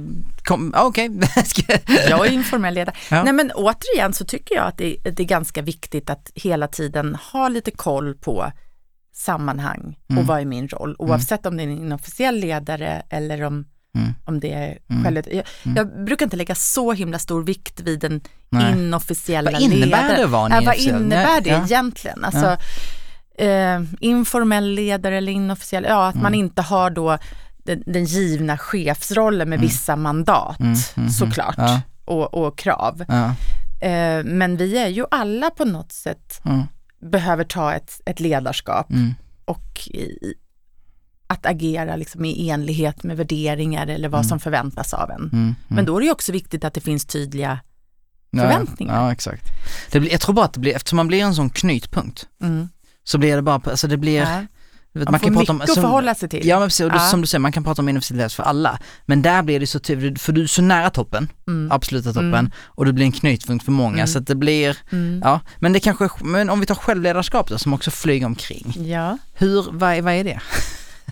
[0.44, 1.10] kom, ah, okej,
[1.44, 2.96] Ska- jag är informell ledare.
[3.10, 3.22] Ja.
[3.24, 7.14] Nej men återigen så tycker jag att det, det är ganska viktigt att hela tiden
[7.32, 8.52] ha lite koll på
[9.14, 10.26] sammanhang och Mm.
[10.26, 13.64] vad är min roll, oavsett om det är en inofficiell ledare eller om,
[13.96, 14.12] Mm.
[14.24, 15.14] om det är Mm.
[15.32, 15.44] Jag,
[15.76, 18.72] jag brukar inte lägga så himla stor vikt vid den Nej.
[18.72, 20.16] inofficiella Vad innebär ledaren.
[20.20, 21.64] det vara en ja, Vad innebär det ja.
[21.64, 22.24] egentligen?
[22.24, 22.56] Alltså,
[23.38, 26.22] eh, informell ledare eller inofficiell, ja att Mm.
[26.22, 27.18] man inte har då
[27.64, 31.80] den, den givna chefsrollen med vissa mandat Mm, mm, såklart ja.
[32.04, 33.04] och, och krav.
[33.08, 33.24] Ja.
[33.88, 36.62] Eh, men vi är ju alla på något sätt Mm.
[37.00, 39.14] behöver ta ett, ett ledarskap Mm.
[39.44, 40.34] och i,
[41.26, 45.16] att agera liksom i enlighet med värderingar eller vad som förväntas av en.
[45.20, 45.30] Mm.
[45.32, 45.54] Mm.
[45.68, 47.58] Men då är det också viktigt att det finns tydliga,
[48.30, 48.94] Ja, förväntningar.
[49.04, 49.44] Ja, exakt.
[49.90, 52.68] Det blir, jag tror bara att det blir, eftersom man blir en sån knytpunkt, mm,
[53.04, 54.46] så blir det bara, alltså det blir, ja,
[54.92, 56.46] du vet, man, får kan prata om, att som- förhålla sig till.
[56.46, 56.98] Ja men precis, och Ja.
[56.98, 58.78] som du säger, man kan prata om inofficiellt för alla.
[59.06, 62.34] Men där blir det så tydligt, för du är så nära toppen, Mm, absoluta toppen,
[62.34, 62.50] Mm.
[62.66, 64.06] och det blir en knytpunkt för många Mm.
[64.06, 65.20] så att det blir, mm.
[65.24, 68.74] ja, men det kanske, men om vi tar självledarskap då som också flyger omkring.
[68.76, 69.18] Ja.
[69.34, 70.40] Hur, vad, är- vad är det?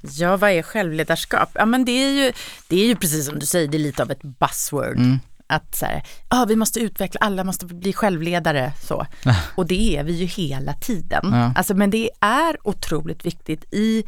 [0.03, 1.48] ja, vad är självledarskap?
[1.55, 2.33] Ja, men det är, ju,
[2.68, 4.96] det är ju precis som du säger, det är lite av ett buzzword.
[4.96, 5.20] Mm.
[5.51, 8.73] Att så här, ah, vi måste utveckla, alla måste bli självledare.
[8.83, 9.07] Så.
[9.55, 11.31] Och det är vi ju hela tiden.
[11.33, 11.53] Ja.
[11.57, 14.05] Alltså, men det är otroligt viktigt i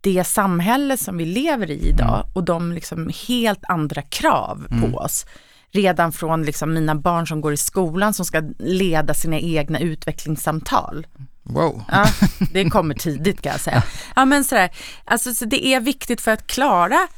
[0.00, 2.30] det samhälle som vi lever i idag Mm.
[2.32, 5.26] och de liksom helt andra krav på oss.
[5.74, 11.06] Redan från liksom mina barn som går i skolan som ska leda sina egna utvecklingssamtal.
[11.42, 11.82] Wow.
[11.88, 12.06] Ja,
[12.52, 13.82] det kommer tidigt kan jag säga.
[14.16, 14.70] Ja, men sådär,
[15.04, 17.08] alltså, så det är viktigt för att klara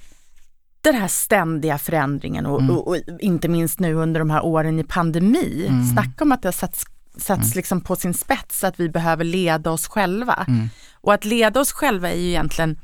[0.84, 4.84] den här ständiga förändringen och, och, och inte minst nu under de här åren i
[4.84, 5.70] pandemi.
[5.92, 6.84] Snacka om att det har satts,
[7.16, 10.46] satts liksom på sin spets att vi behöver leda oss själva.
[10.92, 12.78] Och att leda oss själva är ju egentligen,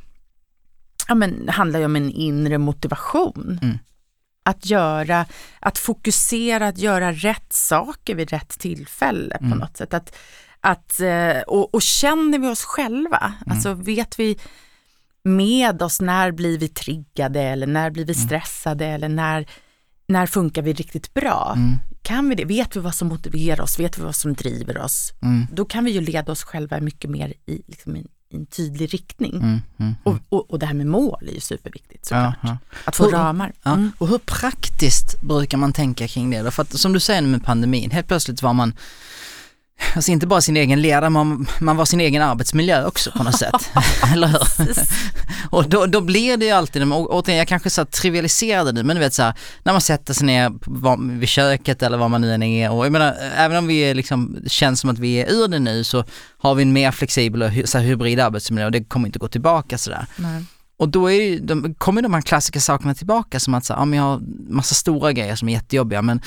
[1.09, 3.59] ja men handlar ju om en inre motivation.
[3.63, 3.79] Mm.
[4.43, 5.27] Att göra,
[5.61, 9.95] att fokusera, att göra rätt saker vid rätt tillfälle på något sätt.
[9.95, 10.17] Att,
[10.61, 14.39] att, eh, och, och känner vi oss själva, alltså vet vi
[15.25, 19.49] med oss när blir vi triggade eller när blir vi stressade eller när,
[20.07, 21.57] när funkar vi riktigt bra?
[22.03, 22.45] Kan vi det?
[22.45, 23.79] Vet vi vad som motiverar oss?
[23.79, 25.13] Vet vi vad som driver oss?
[25.23, 25.47] Mm.
[25.53, 29.37] Då kan vi ju leda oss själva mycket mer i, liksom, i, en tydlig riktning.
[29.37, 29.61] Mm.
[29.79, 29.95] Mm.
[30.03, 32.35] Och, och, och det här med mål är ju superviktigt såklart.
[32.43, 32.59] Ja, ja.
[32.85, 33.53] Att få Hur- ramar.
[33.63, 33.73] Ja.
[33.73, 33.93] Mm.
[33.99, 36.51] Och hur praktiskt brukar man tänka kring det då?
[36.51, 38.75] För att som du säger nu med pandemin, helt plötsligt var man
[39.95, 43.39] alltså inte bara sin egen ledare, man, man var sin egen arbetsmiljö också på något
[43.39, 43.71] sätt.
[44.13, 44.75] Eller hur?
[45.51, 48.97] och då, då blir det ju alltid, och, återigen jag kanske så trivialiserade det, men
[48.97, 52.21] du vet så här, när man sätter sig ner var, vid köket eller var man
[52.21, 55.33] nu än är och jag menar, även om vi liksom, känns som att vi är
[55.33, 56.05] ur det nu så
[56.39, 59.29] har vi en mer flexibel och så här, hybrid arbetsmiljö och det kommer inte gå
[59.29, 60.07] tillbaka sådär.
[60.17, 60.45] Nej.
[60.77, 63.85] Och då är ju, de, kommer de här klassiska sakerna tillbaka som att så, ja,
[63.85, 66.21] men jag har massa stora grejer som är jättejobbiga men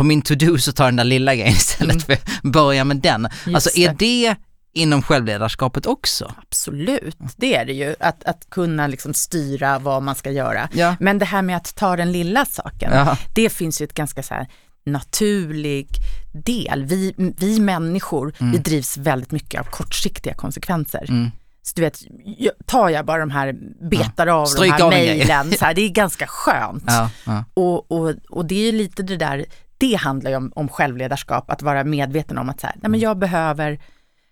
[0.00, 2.00] på min to-do så tar den där lilla grejen istället Mm.
[2.00, 3.28] för att börja med den.
[3.54, 4.34] alltså är det
[4.72, 6.34] inom självledarskapet också?
[6.42, 7.94] Absolut, det är det ju.
[8.00, 10.68] Att, att kunna liksom styra vad man ska göra.
[10.72, 10.96] Ja.
[11.00, 13.16] Men det här med att ta den lilla saken, Ja.
[13.34, 14.48] det finns ju ett ganska så här
[14.86, 15.88] naturlig
[16.32, 16.84] del.
[16.84, 21.04] Vi, vi människor, vi drivs väldigt mycket av kortsiktiga konsekvenser.
[21.08, 21.30] Mm.
[21.62, 21.98] Så du vet,
[22.38, 23.54] jag- tar jag bara de här,
[23.90, 25.16] betar av de Stryk här av en grej.
[25.18, 26.84] mejlen, här, det är ganska skönt.
[26.86, 27.44] Ja, ja.
[27.54, 29.44] Och, och, och det är ju lite det där,
[29.80, 33.00] det handlar ju om, om självledarskap, att vara medveten om att så här, nej men
[33.00, 33.80] jag behöver,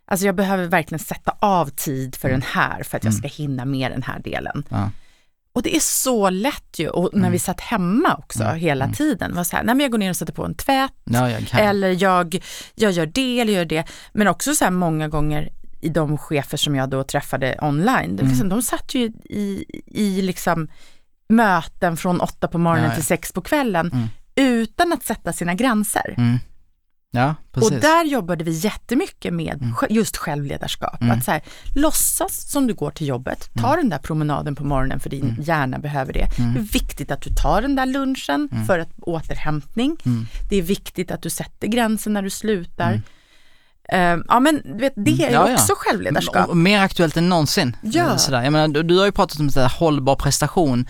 [0.06, 3.64] alltså jag behöver verkligen sätta av tid för den här för att jag ska hinna
[3.64, 4.64] med den här delen.
[4.68, 4.90] Ja.
[5.52, 9.44] Och det är så lätt ju, och när vi satt hemma också hela tiden, var
[9.44, 12.02] så här, nej men jag går ner och sätter på en tvätt, ja jag eller
[12.02, 13.84] jag, jag gör det eller gör det.
[14.12, 15.48] Men också så här många gånger
[15.80, 20.22] i de chefer som jag då träffade online, det liksom, de satt ju i, i
[20.22, 20.68] liksom
[21.28, 22.94] möten från åtta på morgonen Ja, ja.
[22.94, 24.08] till sex på kvällen Mm.
[24.38, 26.14] Utan att sätta sina gränser.
[26.18, 26.38] Mm.
[27.10, 27.70] Ja, precis.
[27.70, 27.76] Mm.
[27.78, 30.96] Och där jobbade vi jättemycket med sj- just självledarskap.
[31.02, 31.42] Att så här,
[31.74, 33.76] låtsas som du går till jobbet, ta Mm.
[33.80, 36.28] den där promenaden på morgonen för din hjärna behöver det.
[36.36, 38.66] Det är viktigt att du tar den där lunchen Mm.
[38.66, 39.96] för att återhämtning.
[40.50, 43.00] Det är viktigt att du sätter gränsen när du slutar.
[43.92, 45.32] Eh, ja men du vet, det är Mm.
[45.34, 45.54] Ja, ja.
[45.54, 46.48] också självledarskap.
[46.48, 47.76] Och, mer aktuellt än någonsin.
[47.82, 48.18] Ja.
[48.18, 48.42] Sådär.
[48.42, 50.86] Jag menar, du, du har ju pratat om här hållbar prestation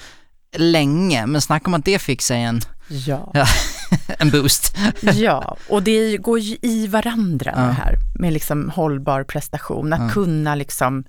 [0.56, 3.30] länge, men snacka om att det fick sig en, Ja.
[3.34, 3.46] Ja.
[4.18, 4.76] en boost.
[5.14, 7.62] ja, och det går ju i varandra Ja.
[7.62, 9.92] det här med liksom hållbar prestation.
[9.92, 10.08] Att Ja.
[10.08, 11.04] kunna liksom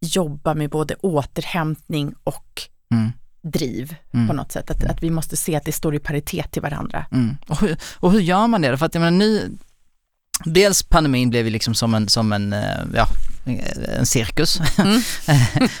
[0.00, 3.10] jobba med både återhämtning och Mm.
[3.42, 4.28] driv Mm.
[4.28, 4.70] på något sätt.
[4.70, 7.06] Att, att vi måste se att det står i paritet till varandra.
[7.12, 7.36] Mm.
[7.48, 8.78] Och, hur, och hur gör man det?
[8.78, 9.50] För att jag menar nu,
[10.44, 12.60] dels pandemin blev ju liksom som en, som en, eh,
[12.94, 13.06] ja,
[13.98, 14.60] en cirkus.
[14.78, 15.00] Mm.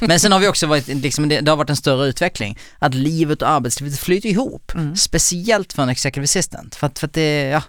[0.00, 2.58] Men sen har vi också varit, liksom, det, det har varit en större utveckling.
[2.78, 4.72] Att livet och arbetslivet flyter ihop.
[4.74, 4.96] Mm.
[4.96, 6.74] Speciellt för en executive assistant.
[6.74, 7.62] För att, för att det, ja,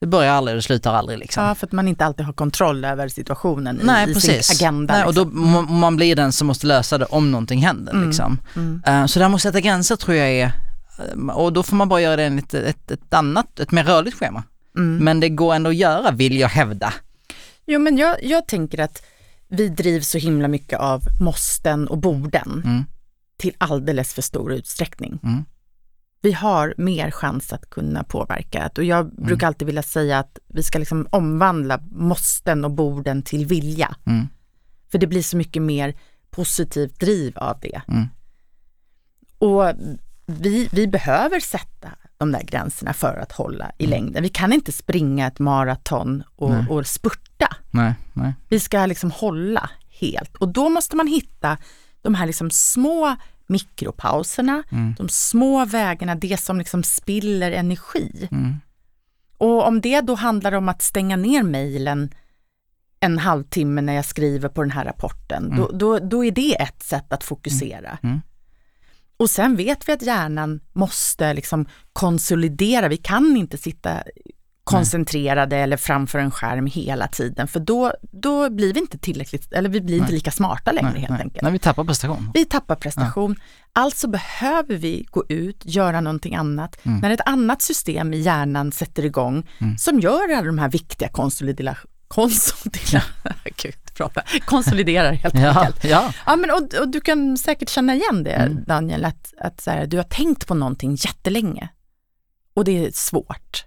[0.00, 1.44] det börjar aldrig och det slutar aldrig liksom.
[1.44, 4.46] Ja, för att man inte alltid har kontroll över situationen Nej, i, precis.
[4.46, 4.94] sin agenda.
[4.94, 5.50] Nej, och då liksom.
[5.50, 8.06] man, man blir den som måste lösa det om någonting händer Mm.
[8.06, 8.38] liksom.
[8.86, 10.44] Eh, Så där måste sätta gränser tror jag är,
[10.98, 14.16] eh, och då får man bara göra det enligt ett, ett annat, ett mer rörligt
[14.18, 14.42] schema.
[14.76, 15.04] Mm.
[15.04, 16.94] Men det går ändå att göra, vill jag hävda.
[17.66, 19.02] Jo, men jag, jag tänker att
[19.48, 22.84] vi drivs så himla mycket av måsten och borden Mm.
[23.38, 25.18] till alldeles för stor utsträckning.
[25.22, 25.44] Mm.
[26.22, 28.70] Vi har mer chans att kunna påverka.
[28.76, 29.14] Och jag Mm.
[29.26, 33.96] brukar alltid vilja säga att vi ska liksom omvandla måsten och borden till vilja.
[34.06, 34.26] Mm.
[34.90, 35.94] För det blir så mycket mer
[36.30, 37.80] positivt driv av det.
[37.88, 38.06] Mm.
[39.38, 39.64] Och
[40.26, 44.22] vi, vi behöver sätta de där gränserna för att hålla i längden.
[44.22, 46.66] Vi kan inte springa ett maraton och, Nej.
[46.68, 47.56] och spurta.
[47.70, 48.34] Nej, nej.
[48.48, 50.36] Vi ska liksom hålla helt.
[50.36, 51.58] Och då måste man hitta
[52.02, 54.94] de här liksom små mikropauserna, Mm.
[54.98, 58.28] de små vägarna, det som liksom spiller energi.
[58.30, 58.56] Mm.
[59.38, 62.10] Och om det då handlar om att stänga ner mejlen
[63.00, 66.82] en halvtimme när jag skriver på den här rapporten, då, då, då är det ett
[66.82, 67.98] sätt att fokusera.
[69.16, 74.02] Och sen vet vi att hjärnan måste liksom konsolidera, vi kan inte sitta
[74.64, 79.68] koncentrerade eller framför en skärm hela tiden, för då, då blir vi inte tillräckligt, eller
[79.68, 80.14] vi blir inte Nej.
[80.14, 81.20] lika smarta längre nej, helt nej.
[81.22, 81.42] enkelt.
[81.42, 82.30] Nej, vi tappar prestation.
[82.34, 83.36] Vi tappar prestation,
[83.72, 86.76] alltså behöver vi gå ut, göra någonting annat.
[86.82, 86.98] Mm.
[87.00, 89.78] När ett annat system i hjärnan sätter igång Mm.
[89.78, 91.76] som gör alla de här viktiga konsolidera,
[92.08, 93.02] konsolidera,
[93.62, 95.84] Gud, prata, konsoliderar helt Ja, enkelt.
[95.84, 96.12] ja.
[96.26, 98.64] Ja, men, och, och du kan säkert känna igen det Mm.
[98.66, 101.68] Daniel, att, att så här, du har tänkt på någonting jättelänge
[102.54, 103.64] och det är svårt.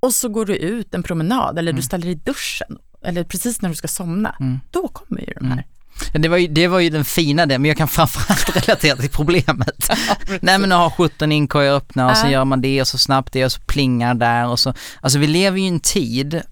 [0.00, 3.62] Och så går du ut en promenad eller du ställer dig i duschen eller precis
[3.62, 4.36] när du ska somna.
[4.40, 4.60] Mm.
[4.70, 5.50] Då kommer ju de Mm.
[5.58, 5.66] här.
[6.12, 8.96] Ja, Det var, ju, det var ju den fina det, men jag kan framförallt relatera
[8.96, 9.90] till problemet.
[10.40, 13.32] Nej men att ha 17 inkorgar öppna och så gör man det och så snabbt
[13.32, 14.74] det och så plingar där och så.
[15.00, 16.42] Alltså vi lever ju i en tid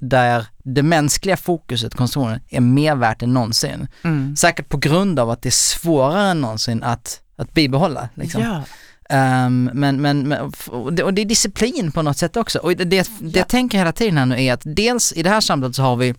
[0.00, 3.88] där det mänskliga fokuset, koncentrationen, är mer värt än någonsin.
[4.02, 4.36] Mm.
[4.36, 8.08] Säkert på grund av att det är svårare än någonsin att, att bibehålla.
[8.14, 8.42] Liksom.
[8.42, 8.62] Ja.
[9.10, 12.58] Ehm, men, men, men och, det, och det är disciplin på något sätt också.
[12.58, 15.30] Och det, det, det jag tänker hela tiden här nu är att dels i det
[15.30, 16.14] här samtalet så har vi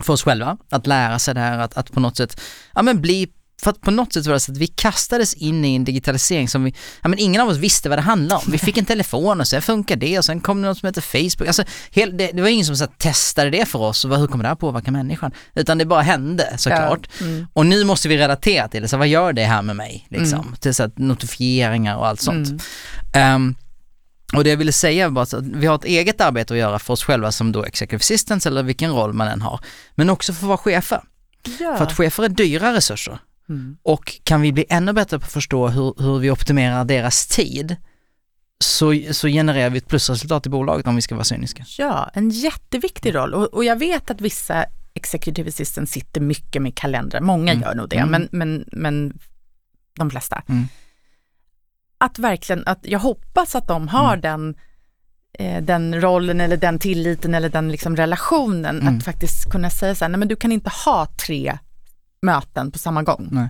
[0.00, 2.40] för oss själva, att lära sig det här, att, att på något sätt,
[2.74, 3.28] ja men bli
[3.64, 6.48] för att på något sätt var det så att vi kastades in i en digitalisering
[6.48, 8.52] som vi, ja men ingen av oss visste vad det handlade om.
[8.52, 11.00] Vi fick en telefon och sen funkar det och sen kom det något som heter
[11.00, 11.46] Facebook.
[11.48, 14.26] Alltså, hel, det, det var ingen som så testade det för oss och vad, hur
[14.26, 15.32] kommer det här påverka människan?
[15.54, 17.08] Utan det bara hände såklart.
[17.20, 17.46] Ja, mm.
[17.52, 20.06] Och nu måste vi relatera till det, så vad gör det här med mig?
[20.10, 20.54] Liksom, Mm.
[20.60, 22.62] till så att notifieringar och allt sånt.
[23.14, 23.54] Ehm,
[24.36, 26.92] och det jag ville säga var att vi har ett eget arbete att göra för
[26.92, 29.60] oss själva som då executive assistants eller vilken roll man än har.
[29.94, 31.00] Men också för våra chefer.
[31.60, 31.76] Ja.
[31.76, 33.18] För att chefer är dyra resurser.
[33.48, 33.76] Mm.
[33.82, 37.76] Och kan vi bli ännu bättre på att förstå hur, hur vi optimerar deras tid
[38.64, 41.64] så, så genererar vi ett plusresultat i bolaget om vi ska vara cyniska.
[41.78, 43.34] Ja, en jätteviktig roll.
[43.34, 47.20] Och, och jag vet att vissa executive assistants sitter mycket med kalendrar.
[47.20, 47.62] Många Mm.
[47.62, 48.10] gör nog det, Mm.
[48.10, 49.18] men, men, men
[49.98, 50.42] de flesta.
[50.48, 50.64] Mm.
[51.98, 54.20] Att verkligen, att jag hoppas att de har Mm.
[54.20, 54.54] den,
[55.38, 58.96] eh, den rollen eller den tilliten eller den liksom relationen Mm.
[58.98, 61.58] att faktiskt kunna säga så här, nej men du kan inte ha tre
[62.24, 63.28] möten på samma gång.
[63.30, 63.48] Nej.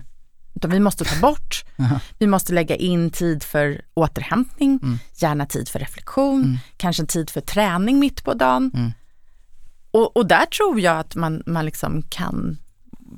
[0.55, 1.65] Utan vi måste ta bort,
[2.19, 4.97] vi måste lägga in tid för återhämtning, Mm.
[5.15, 6.57] gärna tid för reflektion, Mm.
[6.77, 8.71] kanske en tid för träning mitt på dagen.
[8.73, 8.91] Mm.
[9.91, 12.57] Och, och där tror jag att man, man liksom kan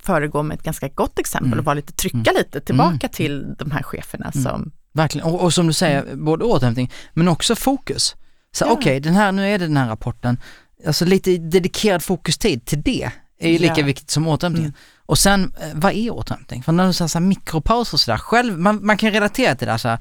[0.03, 1.59] föregå med ett ganska gott exempel Mm.
[1.59, 4.43] och vara lite, trycka lite tillbaka till de här cheferna Mm.
[4.43, 8.15] som, Verkligen, och, och som du säger, både återhämtning men också fokus.
[8.51, 8.71] Så Ja.
[8.71, 10.37] okej, den här, nu är det den här rapporten,
[10.87, 13.85] alltså lite dedikerad fokustid till det är ju lika Ja.
[13.85, 14.71] viktigt som återhämtningen.
[14.71, 14.79] Mm.
[15.05, 16.63] Och sen, eh, vad är återhämtning?
[16.63, 19.73] För när du säger så mikropauser och sådär, själv, man, man kan relatera till det
[19.73, 19.99] där så här,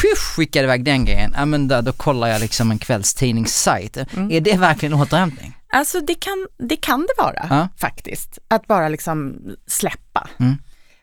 [0.00, 3.96] pjuff, skickade iväg den grejen, ja men där, då kollar jag liksom en kvällstidningssajt.
[3.96, 4.30] Mm.
[4.30, 5.52] Är det verkligen återhämtning?
[5.72, 7.68] alltså det kan det, kan det vara Ja.
[7.78, 8.38] faktiskt.
[8.48, 10.28] Att bara liksom släppa.
[10.38, 10.56] Mm.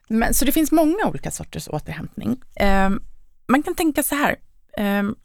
[0.07, 2.41] Men, så det finns många olika sorters återhämtning.
[2.55, 3.01] Ehm,
[3.47, 4.35] man kan tänka så här,
[4.77, 5.15] ehm,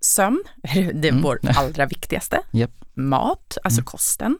[0.00, 1.22] sömn, det är Mm.
[1.22, 2.40] vår allra viktigaste.
[2.50, 2.70] Japp.
[2.94, 3.84] Mat, alltså Mm.
[3.86, 4.38] kosten.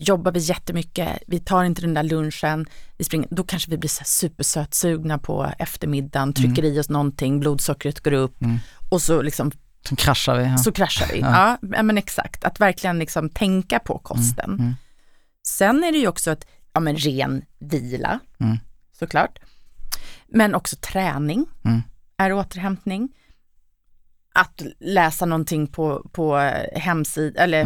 [0.00, 0.04] Mm.
[0.06, 3.88] Jobbar vi jättemycket, vi tar inte den där lunchen, vi springer, då kanske vi blir
[3.90, 8.58] så supersötsugna på eftermiddagen, trycker i oss någonting, blodsockret går upp Mm.
[8.90, 9.52] och så liksom
[9.88, 10.44] Sen kraschar vi.
[10.44, 10.58] Ja.
[10.58, 11.20] så kraschar vi.
[11.20, 11.58] Ja.
[11.72, 11.82] Ja.
[11.82, 12.44] men exakt.
[12.44, 14.50] Att verkligen liksom tänka på kosten.
[14.50, 14.74] mm.
[15.46, 18.58] Sen är det ju också att, ja men ren vila, Mm.
[18.98, 19.38] såklart.
[20.28, 21.82] Men också träning Mm.
[22.16, 23.08] är återhämtning.
[24.34, 26.36] Att läsa någonting på, på
[26.76, 27.64] hemsida, eller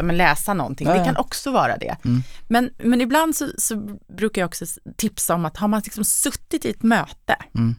[0.00, 0.96] hemsida, men läsa någonting, Mm.
[0.96, 1.14] Ja, det ja.
[1.14, 1.96] kan också vara det.
[2.04, 2.22] Mm.
[2.48, 4.64] Men, men ibland så, så brukar jag också
[4.96, 7.74] tipsa om att har man liksom suttit i ett möte Mm.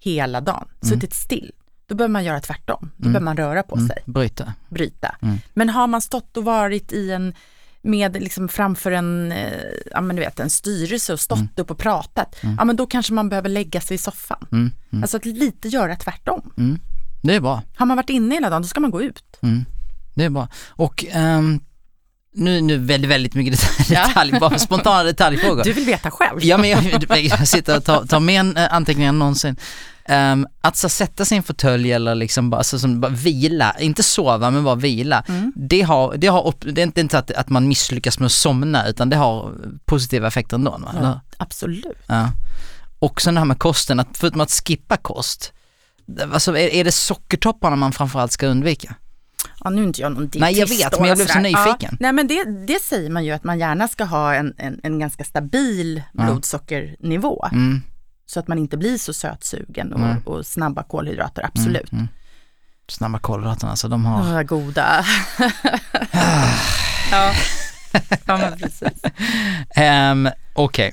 [0.00, 1.52] hela dagen, suttit still,
[1.86, 2.90] då behöver man göra tvärtom.
[2.96, 3.12] Då Mm.
[3.12, 3.88] behöver man röra på Mm.
[3.88, 4.54] sig Bryta.
[4.68, 5.16] bryta.
[5.22, 5.38] Mm.
[5.54, 7.34] Men har man stått och varit i en,
[7.82, 9.52] med liksom framför en, eh,
[9.92, 13.12] ja men du vet en styrelse och stått upp och pratat, ja men då kanske
[13.12, 14.46] man behöver lägga sig i soffan.
[14.52, 14.70] Mm.
[14.90, 15.02] Mm.
[15.04, 16.52] Alltså att lite göra tvärtom.
[16.56, 16.78] Mm.
[17.22, 17.62] Det är bra.
[17.76, 19.38] Har man varit inne hela dagen, då ska man gå ut.
[20.18, 20.48] Det är bra.
[20.68, 21.60] Och ehm,
[22.34, 24.08] nu, nu väldigt, väldigt mycket detalj, Ja.
[24.08, 25.64] detalj bara spontana detaljfrågor.
[25.64, 26.38] Du vill veta själv.
[26.44, 26.84] Ja men jag,
[27.18, 29.56] jag sitter och tar, tar med en eh, anteckningar än någonsin.
[30.04, 33.76] Ehm, att så sätta sig i en fåtölj eller liksom bara, så, som, bara vila,
[33.78, 35.24] inte sova men bara vila.
[35.28, 35.52] Mm.
[35.56, 38.86] Det, har, det, har, det är inte, inte att, att man misslyckas med att somna
[38.88, 39.52] utan det har
[39.84, 40.70] positiva effekter ändå.
[40.70, 40.94] Va?
[41.02, 41.86] Ja, absolut.
[42.06, 42.30] Ja.
[42.98, 45.52] Och sen det här med kosten, att förutom att skippa kost,
[46.32, 48.94] alltså är, är det sockertopparna man framförallt ska undvika?
[49.64, 50.40] Ja, nu är inte jag någon dietist.
[50.40, 51.88] Nej, jag vet, men jag blev så nyfiken.
[51.90, 54.80] Ja, nej men det, det säger man ju att man gärna ska ha en, en,
[54.82, 56.24] en ganska stabil Ja.
[56.24, 57.48] blodsockernivå.
[57.52, 57.82] Mm.
[58.26, 61.92] Så att man inte blir så sötsugen och, och snabba kolhydrater, absolut.
[61.92, 62.08] Mm.
[62.88, 64.34] Snabba kolhydraterna, så de har...
[64.36, 65.04] Ja, goda.
[67.10, 67.32] ja.
[68.26, 69.02] ja, men precis.
[69.76, 70.92] Um, Okej.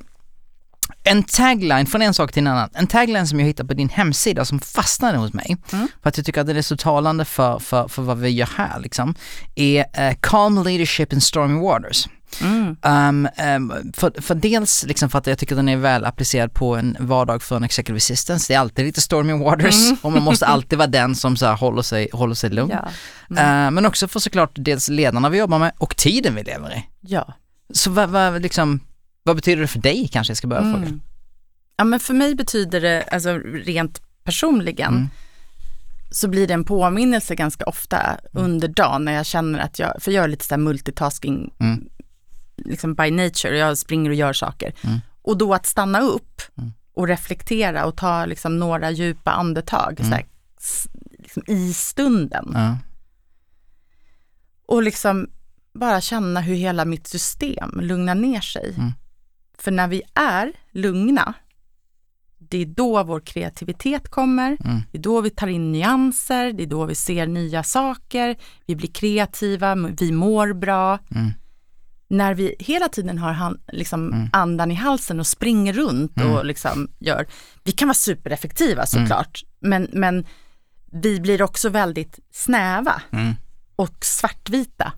[1.03, 2.69] En tagline, från en sak till en annan.
[2.73, 5.87] En tagline som jag hittade på din hemsida som fastnade hos mig, Mm.
[6.03, 8.49] för att jag tycker att det är så talande för, för, för vad vi gör
[8.57, 9.15] här liksom,
[9.55, 12.07] är eh, Calm Leadership in Stormy Waters.
[12.41, 12.77] Mm.
[12.81, 16.53] Um, um, för, för dels liksom för att jag tycker att den är väl applicerad
[16.53, 18.47] på en vardag för en executive assistant.
[18.47, 19.97] Det är alltid lite stormy waters Mm.
[20.01, 22.71] och man måste alltid vara den som så håller, sig, håller sig lugn.
[22.71, 23.65] Ja.
[23.65, 26.85] Uh, men också för såklart dels ledarna vi jobbar med och tiden vi lever i.
[27.01, 27.33] ja.
[27.73, 28.79] Så vad, vad, liksom,
[29.25, 30.77] vad betyder det för dig kanske jag ska börja fråga?
[30.87, 31.01] Mm.
[31.77, 35.09] Ja, men för mig betyder det, alltså rent personligen, Mm.
[36.11, 40.11] så blir det en påminnelse ganska ofta under dagen när jag känner att jag, för
[40.11, 41.89] jag är lite så här multitasking, Mm.
[42.57, 44.73] liksom by nature, jag springer och gör saker.
[44.83, 44.99] Mm.
[45.21, 46.73] Och då att stanna upp Mm.
[46.93, 50.11] och reflektera och ta liksom några djupa andetag Mm.
[50.11, 50.25] så här,
[51.19, 52.55] liksom i stunden.
[54.67, 55.27] Och liksom
[55.73, 58.75] bara känna hur hela mitt system lugnar ner sig.
[59.55, 59.63] Mm.
[59.63, 61.33] För när vi är lugna,
[62.37, 64.81] det är då vår kreativitet kommer, Mm.
[64.91, 68.35] det är då vi tar in nyanser, det är då vi ser nya saker,
[68.65, 70.99] vi blir kreativa, vi mår bra.
[71.15, 71.31] Mm.
[72.07, 76.87] när vi hela tiden har han, liksom andan i halsen och springer runt och liksom
[76.99, 77.25] gör,
[77.63, 80.25] vi kan vara supereffektiva såklart, men, men
[80.91, 83.01] vi blir också väldigt snäva
[83.75, 84.93] och svartvita.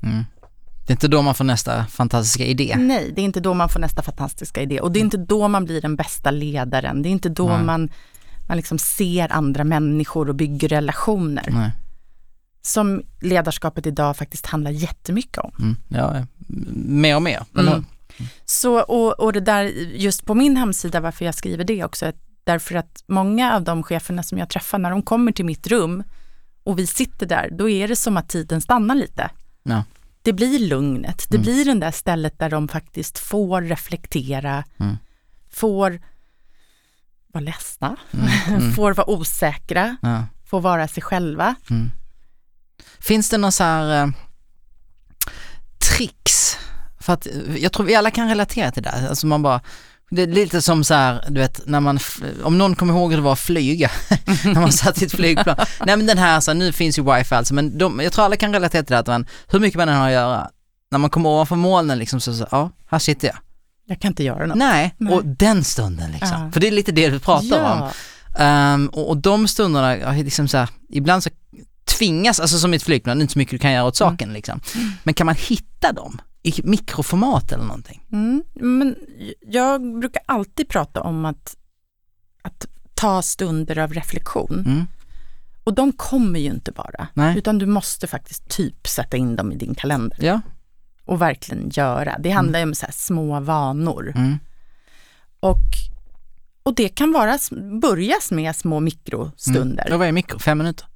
[0.88, 2.76] Det är inte då man får nästa fantastiska idé.
[2.78, 5.48] Nej, det är inte då man får nästa fantastiska idé och det är inte då
[5.48, 7.02] man blir den bästa ledaren.
[7.02, 7.90] Det är inte då man,
[8.48, 11.46] man liksom ser andra människor och bygger relationer.
[11.52, 11.72] Nej.
[12.62, 15.52] Som ledarskapet idag faktiskt handlar jättemycket om.
[15.60, 15.76] Mm.
[15.88, 16.26] Ja,
[16.76, 17.44] mer och mer.
[17.58, 17.86] Mm.
[18.46, 19.64] Så, och, och det där,
[19.96, 22.14] just på min hemsida, varför jag skriver det också, är
[22.44, 26.04] därför att många av de cheferna som jag träffar, när de kommer till mitt rum
[26.64, 29.30] och vi sitter där, då är det som att tiden stannar lite.
[29.64, 29.84] Ja.
[30.28, 34.98] Det blir lugnet, det blir det där stället där de faktiskt får reflektera, Mm.
[35.52, 36.02] får
[37.34, 37.96] vara ledsna,
[38.76, 40.24] får vara osäkra, Ja.
[40.46, 41.56] får vara sig själva.
[43.00, 44.10] Finns det någon så här eh,
[45.80, 46.58] tricks?
[47.00, 48.90] För att eh, jag tror vi alla kan relatera till det.
[49.10, 49.62] Alltså man bara,
[50.12, 52.00] det är lite som så här, du vet, när man,
[52.44, 53.92] om någon kommer ihåg hur det var att flyga,
[54.46, 55.56] när man satt i ett flygplan.
[55.86, 58.26] Nej men den här, så här, nu finns ju wifi alltså, men de, jag tror
[58.26, 60.50] alla kan relatera till det att man, hur mycket man än har att göra,
[60.92, 63.38] när man kommer ovanför molnen liksom så, så ja, här sitter jag.
[63.88, 64.58] Jag kan inte göra något.
[64.58, 65.14] Nej, Nej.
[65.14, 66.42] och den stunden liksom.
[66.44, 66.52] Ja.
[66.52, 67.80] För det är lite det du pratar om.
[67.80, 67.92] ja.
[68.38, 71.30] Ehm, och, och de stunderna, liksom så här, ibland så
[71.86, 73.96] tvingas, alltså som i ett flygplan, det är inte så mycket du kan göra åt
[73.96, 74.62] saken liksom.
[75.04, 78.02] Men kan man hitta dem i mikroformat eller någonting?
[78.12, 78.96] Mm, men
[79.48, 81.56] jag brukar alltid prata om att,
[82.42, 84.64] att ta stunder av reflektion.
[84.68, 84.86] Mm.
[85.64, 87.38] Och de kommer ju inte bara, Nej.
[87.38, 90.42] utan du måste faktiskt typ sätta in dem i din kalender Ja.
[91.06, 92.18] och verkligen göra.
[92.20, 94.14] Det handlar ju om så små vanor.
[94.16, 94.38] Mm.
[95.40, 95.62] Och,
[96.64, 97.38] och det kan vara,
[97.82, 99.86] börjas med små mikrostunder.
[99.88, 100.00] Mm.
[100.00, 100.40] Vad är mikro?
[100.40, 100.88] Fem minuter?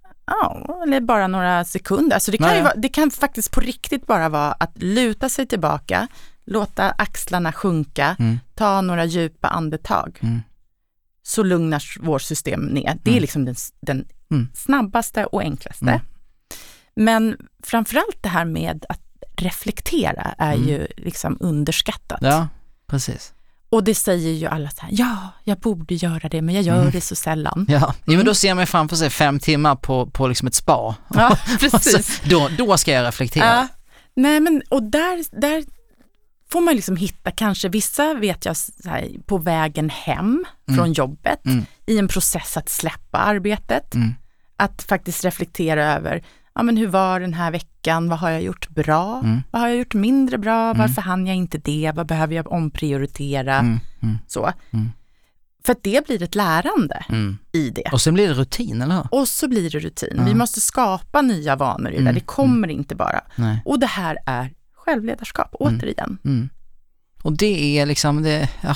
[0.42, 2.14] Ja, eller bara några sekunder.
[2.16, 5.46] Alltså det, kan ju vara, det kan faktiskt på riktigt bara vara att luta sig
[5.46, 6.08] tillbaka,
[6.46, 8.40] låta axlarna sjunka, Mm.
[8.56, 10.20] ta några djupa andetag.
[10.22, 10.42] Mm.
[11.24, 12.98] Så lugnar vårt system ner.
[13.04, 14.48] Det är liksom den, den Mm.
[14.54, 15.86] snabbaste och enklaste.
[15.86, 16.00] Mm.
[16.96, 19.02] Men framförallt det här med att
[19.38, 22.22] reflektera är ju liksom underskattat.
[22.22, 22.34] Mm.
[22.34, 22.48] Ja,
[22.88, 23.34] precis.
[23.72, 26.80] Och det säger ju alla så här, ja, jag borde göra det, men jag gör
[26.80, 26.92] Mm.
[26.92, 27.66] det så sällan.
[27.70, 30.96] Ja, jo, men då ser man framför sig fem timmar på, på liksom ett spa.
[31.14, 32.22] Ja, precis.
[32.26, 33.46] då, då ska jag reflektera.
[33.46, 33.68] Ja.
[34.16, 35.64] Nej men och där, där
[36.52, 38.56] får man liksom hitta kanske, vissa vet jag
[38.86, 40.46] här, på vägen hem
[40.76, 41.66] från jobbet, Mm.
[41.86, 44.14] i en process att släppa arbetet, Mm.
[44.58, 48.70] att faktiskt reflektera över, ja men hur var den här veckan, vad har jag gjort
[48.70, 49.42] bra, Mm.
[49.52, 53.56] vad har jag gjort mindre bra, varför hann jag inte det, vad behöver jag omprioritera,
[53.58, 53.80] Mm.
[54.02, 54.18] Mm.
[54.28, 54.52] så.
[54.72, 54.92] Mm.
[55.66, 57.38] För att det blir ett lärande Mm.
[57.52, 57.90] i det.
[57.92, 59.08] Och sen blir det rutin, eller hur?
[59.12, 60.22] Och så blir det rutin.
[60.26, 62.14] Vi måste skapa nya vanor i det, Mm.
[62.14, 63.22] det kommer inte bara.
[63.36, 63.62] Nej.
[63.66, 66.18] Och det här är självledarskap, återigen.
[67.24, 67.34] Mm.
[67.34, 68.76] Och det är liksom, det, ja,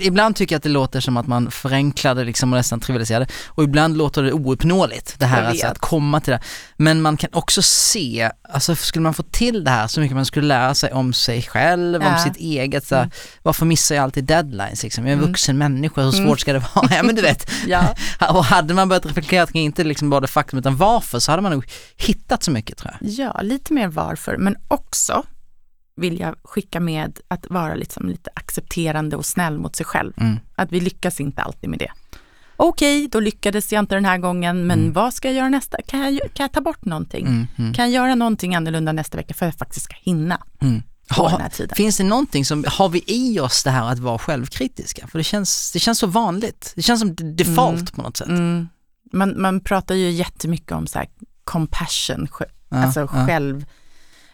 [0.00, 3.20] ibland tycker jag att det låter som att man förenklar det liksom och nästan trivialiserar
[3.20, 3.26] det.
[3.46, 6.40] Och ibland låter det ouppnåeligt, det här alltså att komma till det.
[6.76, 10.26] Men man kan också se, alltså skulle man få till det här så mycket man
[10.26, 12.18] skulle lära sig om sig själv, om Ja.
[12.18, 13.10] sitt eget, så här,
[13.42, 15.04] varför missar jag alltid deadlines liksom?
[15.04, 15.30] Jag är en Mm.
[15.30, 16.88] vuxen människa, hur svårt ska det vara?
[16.90, 17.50] Ja men du vet.
[17.66, 17.94] Ja.
[18.28, 21.42] Och hade man börjat reflektera kring inte liksom bara det faktum utan varför så hade
[21.42, 21.64] man nog
[21.96, 23.10] hittat så mycket tror jag.
[23.10, 25.22] Ja, lite mer varför, men också
[26.00, 30.12] vill jag skicka med att vara liksom lite accepterande och snäll mot sig själv.
[30.16, 30.38] Mm.
[30.54, 31.90] Att vi lyckas inte alltid med det.
[32.56, 35.78] Okej, då lyckades jag inte den här gången, men vad ska jag göra nästa?
[35.86, 37.26] Kan jag, kan jag ta bort någonting?
[37.26, 40.42] Mm, mm, Kan jag göra någonting annorlunda nästa vecka för att jag faktiskt ska hinna
[40.60, 40.82] mm.
[41.10, 41.76] Ha- den här tiden?
[41.76, 45.06] Finns det någonting som, har vi i oss det här att vara självkritiska?
[45.06, 46.72] För det känns, det känns så vanligt.
[46.76, 48.28] Det känns som default på något sätt.
[48.28, 48.68] Mm.
[49.12, 51.08] Man, man pratar ju jättemycket om så här
[51.44, 52.28] compassion,
[52.68, 53.26] Ja, alltså ja.
[53.26, 53.66] själv,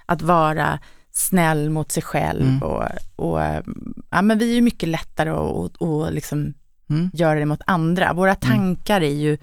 [0.07, 0.79] att vara
[1.17, 2.63] snäll mot sig själv Mm.
[2.63, 2.83] och,
[3.17, 3.41] och
[4.11, 6.55] ja, men vi är ju mycket lättare att liksom
[6.91, 7.11] Mm.
[7.15, 8.13] göra det mot andra.
[8.13, 9.39] Våra tankar är ju,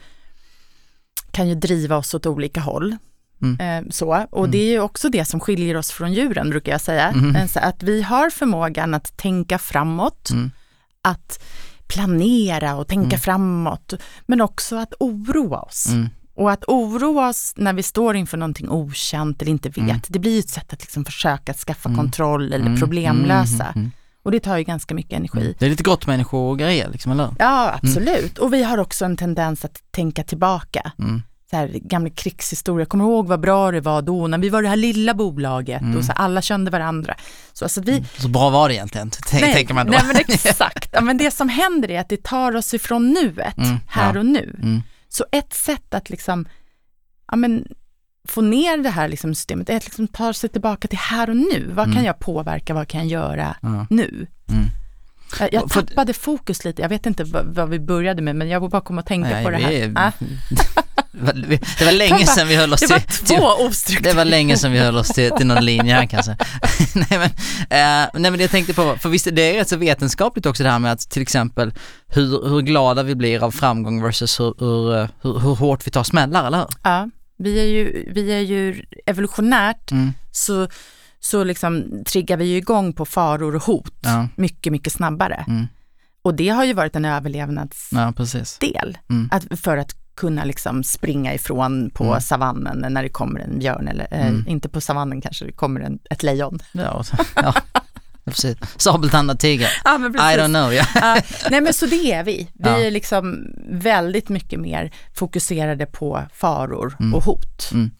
[1.31, 2.95] kan ju driva oss åt olika håll.
[3.41, 3.59] Mm.
[3.85, 4.25] Eh, så.
[4.31, 7.09] Och det är ju också det som skiljer oss från djuren, brukar jag säga.
[7.09, 7.47] Mm.
[7.55, 10.51] Att vi har förmågan att tänka framåt, Mm.
[11.01, 11.43] att
[11.87, 13.19] planera och tänka Mm.
[13.19, 13.93] framåt,
[14.25, 15.87] men också att oroa oss.
[16.37, 16.45] Mm.
[16.45, 20.01] Och att oroa oss när vi står inför någonting okänt eller inte vet, Mm.
[20.07, 21.97] det blir ju ett sätt att liksom försöka skaffa Mm.
[22.01, 23.63] kontroll eller Mm, problemlösa.
[23.65, 23.91] mm, mm,
[24.23, 25.39] Och det tar ju ganska mycket energi.
[25.41, 25.53] mm.
[25.59, 27.29] Det är lite gott människogrejer liksom, eller?
[27.39, 28.37] Ja, absolut.
[28.37, 30.91] Och vi har också en tendens att tänka tillbaka.
[30.99, 31.21] Mm.
[31.49, 34.67] Så här, gamla krigshistoria, kommer ihåg vad bra det var då när vi var det
[34.69, 35.97] här lilla bolaget Mm.
[35.97, 37.15] och så alla kände varandra.
[37.53, 39.91] Så alltså vi, Så bra var det egentligen, tänk, tänker man då.
[39.91, 40.89] nej men exakt.
[40.93, 44.19] Ja, men det som händer är att det tar oss ifrån nuet, Mm, här ja.
[44.19, 44.55] och nu.
[44.63, 44.81] Mm.
[45.13, 46.47] Så ett sätt att liksom,
[47.31, 47.67] ja men
[48.27, 51.35] få ner det här liksom systemet, är att liksom ta sig tillbaka till här och
[51.37, 51.71] nu.
[51.73, 51.95] Vad Mm.
[51.95, 53.87] kan jag påverka, vad kan jag göra Ja.
[53.89, 54.27] nu?
[54.49, 54.65] Mm.
[55.39, 58.69] Jag, För- tappade fokus lite, jag vet inte vad, vad vi började med, men jag
[58.69, 59.71] bara kom att tänka Nej, på det vi här.
[59.71, 60.11] är- Ah,
[61.15, 61.33] Det var,
[61.79, 64.09] det var länge sedan vi höll oss det var till, till två ostrukturerade.
[64.09, 66.37] Det var länge sedan vi höll oss till, till någon linje här kanske.
[66.95, 69.77] nej, men, eh, nej men det jag tänkte på, för visst det är rätt så
[69.77, 71.73] vetenskapligt också det här med att till exempel
[72.07, 75.91] hur, hur glada vi blir av framgång versus hur, hur, eh, hur, hur hårt vi
[75.91, 76.67] tar smällar, eller hur?
[76.83, 80.13] Ja, vi är ju, vi är ju evolutionärt Mm.
[80.31, 80.67] så,
[81.23, 85.45] så liksom triggar vi ju igång på faror och hot Ja, mycket, mycket snabbare.
[85.47, 85.67] Mm.
[86.21, 89.15] Och det har ju varit en överlevnadsdel, ja.
[89.15, 89.29] Mm.
[89.31, 92.21] att, för att kunna liksom springa ifrån på Mm.
[92.21, 94.45] savannen när det kommer en björn, eller eh, Mm.
[94.47, 96.59] inte på savannen kanske det kommer en, ett lejon.
[96.73, 97.03] Ja,
[97.35, 97.53] ja.
[98.25, 98.57] precis.
[98.77, 99.69] Sabeltandad tiger.
[99.83, 100.73] Ja, I don't know.
[100.73, 100.85] Ja.
[100.95, 101.21] Ja,
[101.51, 102.49] nej men så det är vi.
[102.53, 102.77] Vi Ja.
[102.79, 107.13] är liksom väldigt mycket mer fokuserade på faror Mm.
[107.13, 107.69] och hot.
[107.71, 107.91] Mm.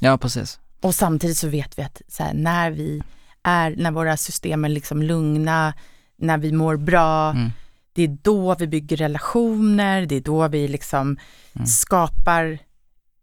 [0.00, 0.58] ja, precis.
[0.84, 3.02] Och samtidigt så vet vi att här, när vi
[3.42, 5.74] är, när våra system är liksom lugna,
[6.16, 7.50] när vi mår bra, Mm.
[7.92, 11.16] det är då vi bygger relationer, det är då vi liksom
[11.52, 11.66] Mm.
[11.66, 12.58] skapar,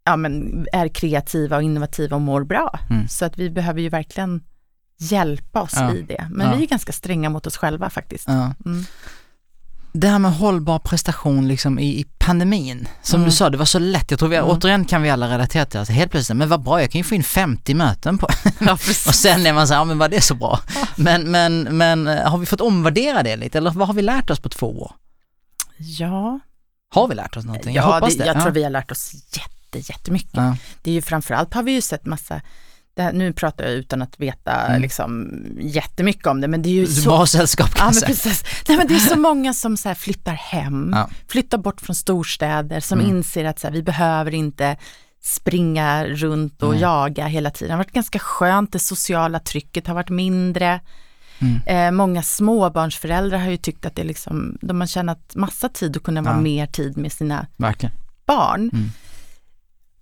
[0.04, 2.80] ja men är kreativa och innovativa och mår bra.
[2.90, 3.08] Mm.
[3.08, 4.44] Så att vi behöver ju verkligen
[5.00, 5.94] hjälpa oss Ja.
[5.94, 6.28] i det.
[6.32, 6.56] Men Ja.
[6.56, 8.28] vi är ganska stränga mot oss själva faktiskt.
[8.28, 8.54] Ja.
[9.94, 13.30] Det här med hållbar prestation liksom i, i pandemin, som Mm.
[13.30, 14.12] du sa, det var så lätt.
[14.12, 14.50] Jag tror vi, Mm.
[14.50, 17.04] återigen kan vi alla relatera till att helt plötsligt, men vad bra, jag kan ju
[17.04, 18.28] få in 50 möten på
[18.60, 20.60] Ja, Och sen är man så här, ja men var det så bra?
[20.96, 24.30] Men, men, men eh, har vi fått omvärdera det lite eller vad har vi lärt
[24.30, 24.92] oss på två år?
[25.78, 26.40] Ja,
[26.94, 27.76] Har vi lärt oss någonting?
[27.76, 28.28] Jag ja hoppas det, det.
[28.28, 28.42] jag ja.
[28.42, 30.34] tror vi har lärt oss jätte, jättemycket.
[30.34, 30.56] Ja.
[30.82, 32.42] Det är ju framförallt har vi ju sett massa, det
[32.98, 34.82] här, nu pratar jag utan att veta Mm.
[34.82, 38.44] liksom jättemycket om det, men det är ju Du så sällskap kan Ja, men precis.
[38.68, 41.10] Nej, men det är så många som så här flyttar hem, Ja.
[41.28, 43.12] flyttar bort från storstäder, som Mm.
[43.18, 44.78] inser att så här, vi behöver inte
[45.24, 46.82] springa runt och Nej.
[46.82, 47.68] jaga hela tiden.
[47.68, 50.80] Det har varit ganska skönt, det sociala trycket har varit mindre.
[51.40, 51.60] Mm.
[51.66, 56.04] Eh, många småbarnsföräldrar har ju tyckt att det liksom, de har tjänat massa tid att
[56.04, 56.42] kunna vara Ja.
[56.42, 57.96] mer tid med sina Verkligen.
[58.26, 58.70] barn.
[58.74, 58.90] Mm.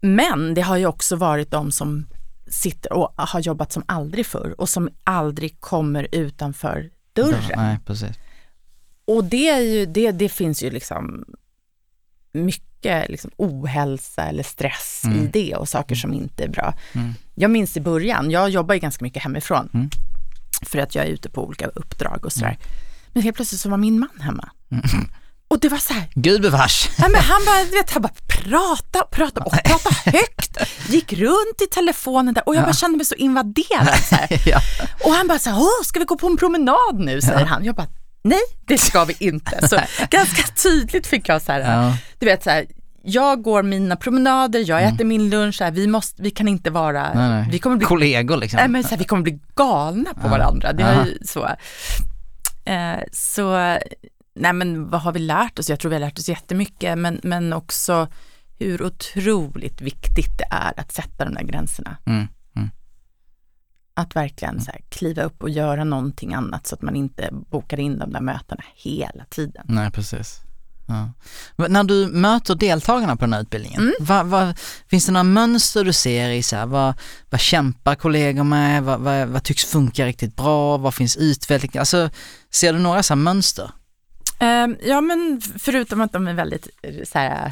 [0.01, 2.07] Men det har ju också varit de som
[2.49, 7.41] sitter och har jobbat som aldrig förr och som aldrig kommer utanför dörren.
[7.55, 8.15] Nej, precis.
[9.05, 11.25] Och det, är ju, det, det finns ju liksom
[12.33, 15.17] mycket liksom ohälsa eller stress Mm.
[15.17, 16.73] i det och saker som inte är bra.
[16.93, 17.13] Mm.
[17.35, 19.89] Jag minns i början, jag jobbar ju ganska mycket hemifrån Mm.
[20.61, 22.57] för att jag är ute på olika uppdrag och sådär.
[23.13, 24.49] Men helt plötsligt så var min man hemma.
[25.49, 25.55] Mm.
[25.55, 26.89] Och det var så här, Gud bevars.
[26.97, 30.57] Ja, men han bara, vet, han bara prata, prata och prata högt,
[30.89, 33.87] gick runt i telefonen där och jag bara kände mig så invaderad.
[34.09, 34.15] Så
[34.49, 34.59] ja.
[35.05, 37.63] Och han bara så här, Åh, ska vi gå på en promenad nu, säger han.
[37.65, 37.87] Jag bara,
[38.23, 39.67] nej, det ska vi inte.
[39.67, 39.79] Så
[40.09, 41.93] ganska tydligt fick jag så här, Ja.
[42.19, 42.65] du vet så här,
[43.03, 46.69] jag går mina promenader, jag äter min lunch, så här, vi, måste, vi kan inte
[46.69, 47.29] vara, Mm.
[47.29, 47.47] Nej, nej.
[47.51, 48.57] vi kommer bli Kollegor liksom.
[48.57, 50.29] Nej, men så här, vi kommer bli galna på Ja.
[50.29, 50.73] varandra.
[50.73, 50.87] Det Ja.
[50.89, 51.45] är så.
[52.71, 53.77] Eh, så,
[54.39, 55.69] nej men vad har vi lärt oss?
[55.69, 58.07] Jag tror vi har lärt oss jättemycket, men, men också
[58.59, 61.97] hur otroligt viktigt det är att sätta de där gränserna.
[62.05, 62.27] Mm.
[62.55, 62.69] Mm.
[63.93, 67.79] Att verkligen så här, kliva upp och göra någonting annat så att man inte bokar
[67.79, 69.65] in de där mötena hela tiden.
[69.67, 70.41] Nej, precis.
[70.87, 71.11] Ja.
[71.67, 73.93] När du möter deltagarna på den här utbildningen, Mm.
[73.99, 76.93] vad, vad, finns det några mönster du ser i så här, vad,
[77.29, 82.09] vad kämpar kollegor med, vad, vad, vad tycks funka riktigt bra, vad finns utveckling, alltså
[82.51, 83.71] ser du några så här mönster?
[84.39, 87.51] Eh, ja, men förutom att de är väldigt eh, så här,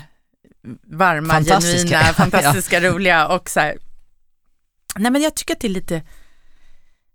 [0.83, 1.79] varma, Fantastiska.
[1.89, 2.13] genuina, Ja.
[2.13, 3.77] fantastiska, roliga och så här.
[4.95, 6.01] Nej, men jag tycker att det är lite,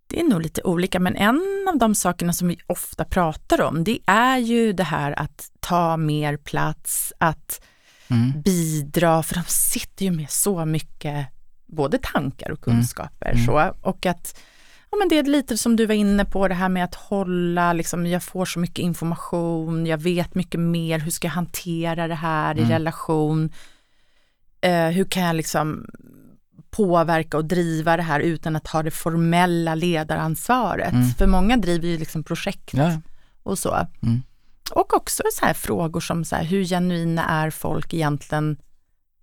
[0.07, 3.85] det är nog lite olika, men en av de sakerna som vi ofta pratar om,
[3.85, 7.61] det är ju det här att ta mer plats, att
[8.09, 8.43] Mm.
[8.43, 11.27] bidra, för de sitter ju med så mycket
[11.67, 13.31] både tankar och kunskaper.
[13.33, 13.47] Mm.
[13.47, 14.41] Så, och att
[14.93, 17.73] ja, men det är lite som du var inne på, det här med att hålla,
[17.73, 22.15] liksom, jag får så mycket information, jag vet mycket mer, hur ska jag hantera det
[22.15, 22.71] här i Mm.
[22.71, 23.53] relation?
[24.61, 25.87] Eh, hur kan jag liksom
[26.71, 30.93] påverka och driva det här utan att ha det formella ledaransvaret?
[30.93, 31.09] Mm.
[31.09, 33.01] För många driver ju liksom projekt Ja.
[33.43, 33.87] och så.
[34.03, 34.23] Mm.
[34.75, 38.57] Och också så här frågor som så här, hur genuina är folk egentligen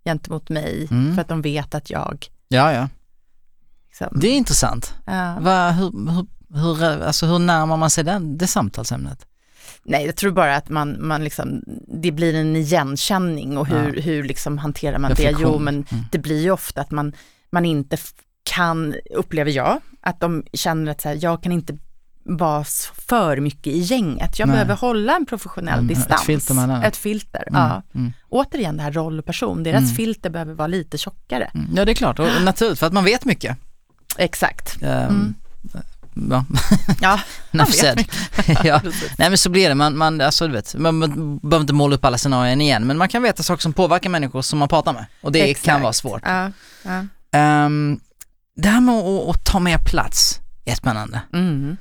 [0.05, 1.15] gentemot mig Mm.
[1.15, 2.89] för att de vet att jag ja, ja.
[3.99, 4.93] Liksom, Det är intressant.
[5.05, 5.37] ja.
[5.39, 5.91] Va, hur,
[6.53, 9.25] hur, hur, alltså, hur närmar man sig den, det samtalsämnet?
[9.83, 11.61] Nej, jag tror bara att man, man liksom,
[12.01, 15.15] det blir en igenkänning och hur, hur liksom hanterar man det?
[15.15, 15.51] Reflektion.
[15.53, 16.05] Jo, men Mm.
[16.11, 17.13] det blir ju ofta att man,
[17.51, 17.97] man inte
[18.43, 21.77] kan, upplever jag, att de känner att så här, jag kan inte
[22.23, 22.63] vara
[23.07, 24.39] för mycket i gänget.
[24.39, 24.53] Jag Nej.
[24.53, 26.23] behöver hålla en professionell Mm, ett distans.
[26.23, 26.83] filter mellan.
[26.83, 27.81] Ett filter, Mm, ja.
[27.95, 29.95] mm, Återigen det här roll och person, deras Mm.
[29.95, 31.51] filter behöver vara lite tjockare.
[31.55, 31.67] mm.
[31.75, 33.57] Ja det är klart, och naturligt för att man vet mycket.
[34.19, 34.77] Exakt.
[34.81, 35.33] Ehm,
[36.15, 36.31] Mm.
[36.31, 36.45] Ja,
[37.01, 37.19] Ja,
[37.51, 38.07] man vet
[38.63, 38.81] ja.
[39.17, 41.95] Nej men så blir det, man, man, alltså, du vet, man, man behöver inte måla
[41.95, 44.93] upp alla scenarion igen men man kan veta saker som påverkar människor som man pratar
[44.93, 45.65] med och det Exakt.
[45.65, 46.21] kan vara svårt.
[46.25, 46.51] Ja,
[46.83, 47.05] ja.
[47.31, 47.99] Ehm,
[48.55, 51.21] det här med att, att ta mer plats är spännande.
[51.33, 51.77] Mm.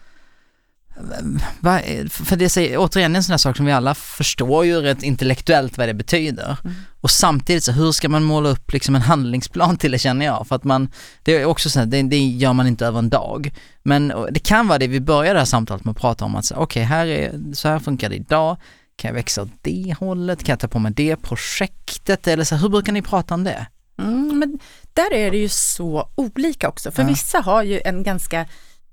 [2.10, 5.78] För det säger, återigen en sån här sak som vi alla förstår ju rätt intellektuellt
[5.78, 6.56] vad det betyder.
[6.64, 6.76] Mm.
[7.00, 10.46] Och samtidigt så hur ska man måla upp liksom en handlingsplan till det känner jag.
[10.48, 10.88] För att man,
[11.22, 13.50] det är också så här, det, det gör man inte över en dag.
[13.82, 16.52] Men det kan vara det vi börjar det här samtalet med att prata om att
[16.54, 18.56] okej här är, så här funkar det idag.
[18.96, 20.44] Kan jag växa åt det hållet?
[20.44, 22.26] Kan jag ta på mig det projektet?
[22.28, 23.66] Eller så här, hur brukar ni prata om det?
[23.98, 24.58] Mm, men
[24.92, 27.08] där är det ju så olika också, för Ja.
[27.08, 28.46] vissa har ju en ganska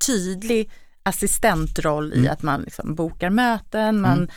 [0.08, 0.70] tydlig
[1.06, 2.32] assistentroll i Mm.
[2.32, 4.28] att man liksom bokar möten, man,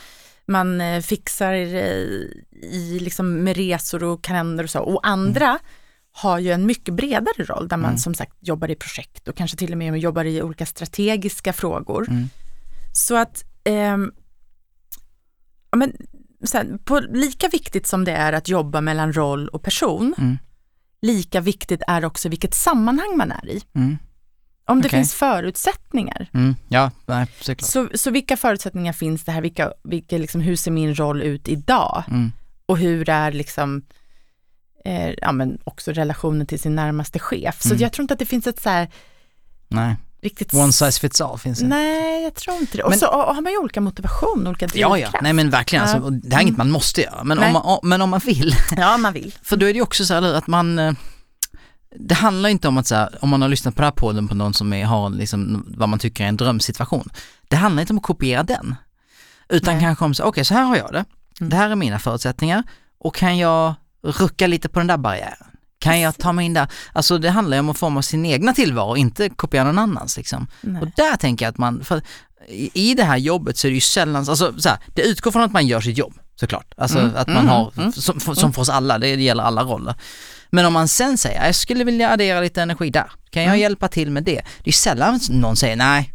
[0.45, 2.23] man eh, fixar eh,
[2.61, 4.79] i liksom med resor och kalender och så.
[4.79, 5.59] Och andra
[6.11, 7.97] har ju en mycket bredare roll där man Mm.
[7.97, 12.09] som sagt jobbar i projekt och kanske till och med jobbar i olika strategiska frågor.
[12.09, 12.29] Mm.
[12.93, 14.11] Så att ehm,
[15.71, 15.93] ja, men,
[16.43, 20.37] så här, på, lika viktigt som det är att jobba mellan roll och person, Mm.
[21.01, 23.61] lika viktigt är också vilket sammanhang man är i.
[24.69, 24.77] Mm.
[24.77, 24.99] Om det Okej.
[24.99, 26.29] finns förutsättningar.
[26.33, 26.55] Mm.
[26.67, 27.69] Ja, nej, såklart.
[27.71, 29.41] Så, så vilka förutsättningar finns det här?
[29.41, 32.03] Vilka, vilka liksom, hur ser min roll ut idag?
[32.07, 32.31] Mm.
[32.65, 33.81] Och hur är liksom,
[34.85, 37.61] eh, ja, men också relationen till sin närmaste chef?
[37.61, 37.81] Så Mm.
[37.81, 38.89] jag tror inte att det finns ett så här
[39.67, 40.53] Nej, riktigt...
[40.53, 41.67] one size fits all finns det.
[41.67, 42.83] Nej, jag tror inte det.
[42.83, 45.13] Och Men- så och har man ju olika motivation, olika Ja, drivkraft.
[45.13, 45.85] ja, nej men verkligen.
[45.85, 45.91] Ja.
[45.93, 48.19] Alltså, och det här är inget man måste göra, men om, man, men om man
[48.19, 48.55] vill.
[48.77, 49.33] ja, man vill.
[49.41, 50.93] För då är det ju också så här att man, eh,
[51.95, 54.27] det handlar inte om att så här, om man har lyssnat på den här podden
[54.27, 57.09] på någon som är, har liksom vad man tycker är en drömsituation.
[57.47, 58.75] Det handlar inte om att kopiera den.
[59.49, 59.83] Utan Nej.
[59.83, 61.05] kanske om så, okej så här har jag det,
[61.39, 61.49] Mm.
[61.49, 62.63] det här är mina förutsättningar
[62.99, 63.73] och kan jag
[64.03, 65.47] rucka lite på den där barriären?
[65.79, 66.67] Kan jag ta mig in där?
[66.93, 70.47] Alltså det handlar ju om att forma sin egna tillvaro, inte kopiera någon annans liksom.
[70.61, 70.81] Nej.
[70.81, 72.01] Och där tänker jag att man, för
[72.47, 75.31] i i det här jobbet så är det ju sällan, alltså så här, det utgår
[75.31, 76.73] från att man gör sitt jobb såklart.
[76.77, 79.63] Alltså Mm, att man mm, har, mm, som, som för oss alla, det gäller alla
[79.63, 79.95] roller.
[80.49, 83.59] Men om man sen säger, jag skulle vilja addera lite energi där, kan jag Mm.
[83.61, 84.41] hjälpa till med det?
[84.63, 86.13] Det är sällan någon säger nej.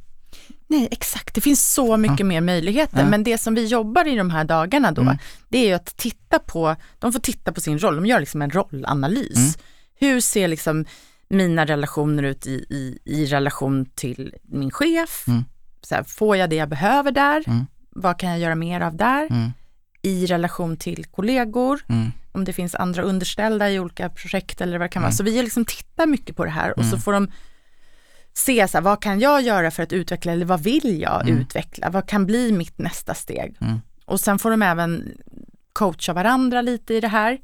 [0.67, 1.35] Nej, exakt.
[1.35, 2.99] Det finns så mycket mer möjligheter.
[2.99, 3.07] Ja.
[3.09, 5.17] Men det som vi jobbar i de här dagarna då, Mm.
[5.49, 8.43] det är ju att titta på, de får titta på sin roll, de gör liksom
[8.43, 9.37] en rollanalys.
[9.37, 9.51] Mm.
[10.01, 10.85] Hur ser liksom
[11.29, 15.25] mina relationer ut i, i, i relation till min chef?
[15.29, 15.45] Mm.
[15.83, 17.45] Så här, får jag det jag behöver där?
[17.47, 17.67] Mm.
[17.91, 19.53] Vad kan jag göra mer av där?
[20.05, 24.79] Mm, I relation till kollegor, mm, om det finns andra underställda i olika projekt eller
[24.79, 25.07] vad det kan Mm.
[25.09, 25.13] vara.
[25.17, 27.01] Så vi liksom tittar mycket på det här och så Mm.
[27.01, 27.31] får de
[28.35, 31.41] se så här, vad kan jag göra för att utveckla eller vad vill jag Mm.
[31.41, 31.91] utveckla?
[31.91, 33.57] Vad kan bli mitt nästa steg?
[33.61, 33.81] Mm.
[34.05, 35.13] Och sen får de även
[35.73, 37.39] coacha varandra lite i det här.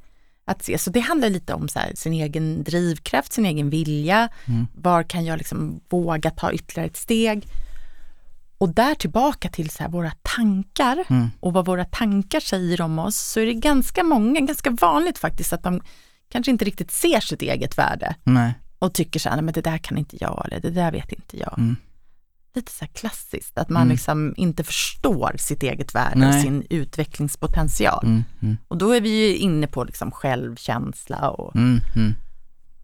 [0.45, 0.79] Att se.
[0.79, 4.29] Så det handlar lite om här, sin egen drivkraft, sin egen vilja.
[4.45, 4.67] Mm.
[4.75, 7.47] Var kan jag liksom våga ta ytterligare ett steg?
[8.61, 13.17] Och där tillbaka till så våra tankar mm, och vad våra tankar säger om oss
[13.17, 15.81] så är det ganska många, ganska vanligt faktiskt att de
[16.33, 18.55] kanske inte riktigt ser sitt eget värde nej.
[18.79, 21.13] och tycker så här, "Nej, men det där kan inte jag eller det där vet
[21.13, 21.59] inte jag.
[21.59, 21.77] Mm.
[22.55, 23.93] Lite så här klassiskt, att man Mm.
[23.93, 26.29] liksom inte förstår sitt eget värde Nej.
[26.29, 28.05] och sin utvecklingspotential.
[28.05, 31.81] Mm, mm, Och då är vi ju inne på liksom självkänsla och mm.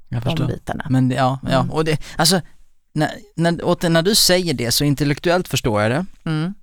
[0.09, 0.47] Jag de förstår.
[0.47, 0.87] bitarna.
[0.91, 2.41] Men det, ja, ja, och det, alltså,
[2.97, 6.07] när, när, när du säger det så intellektuellt förstår jag det.
[6.31, 6.55] Mm.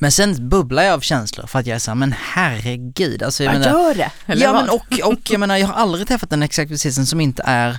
[0.00, 3.54] Men sen bubblar jag av känslor för att jag är såhär, men herregud, alltså jag
[3.54, 4.10] Ja, menar, gör det!
[4.26, 4.62] Eller ja vad?
[4.62, 7.78] men och, och jag menar jag har aldrig träffat en exekutivisten som inte är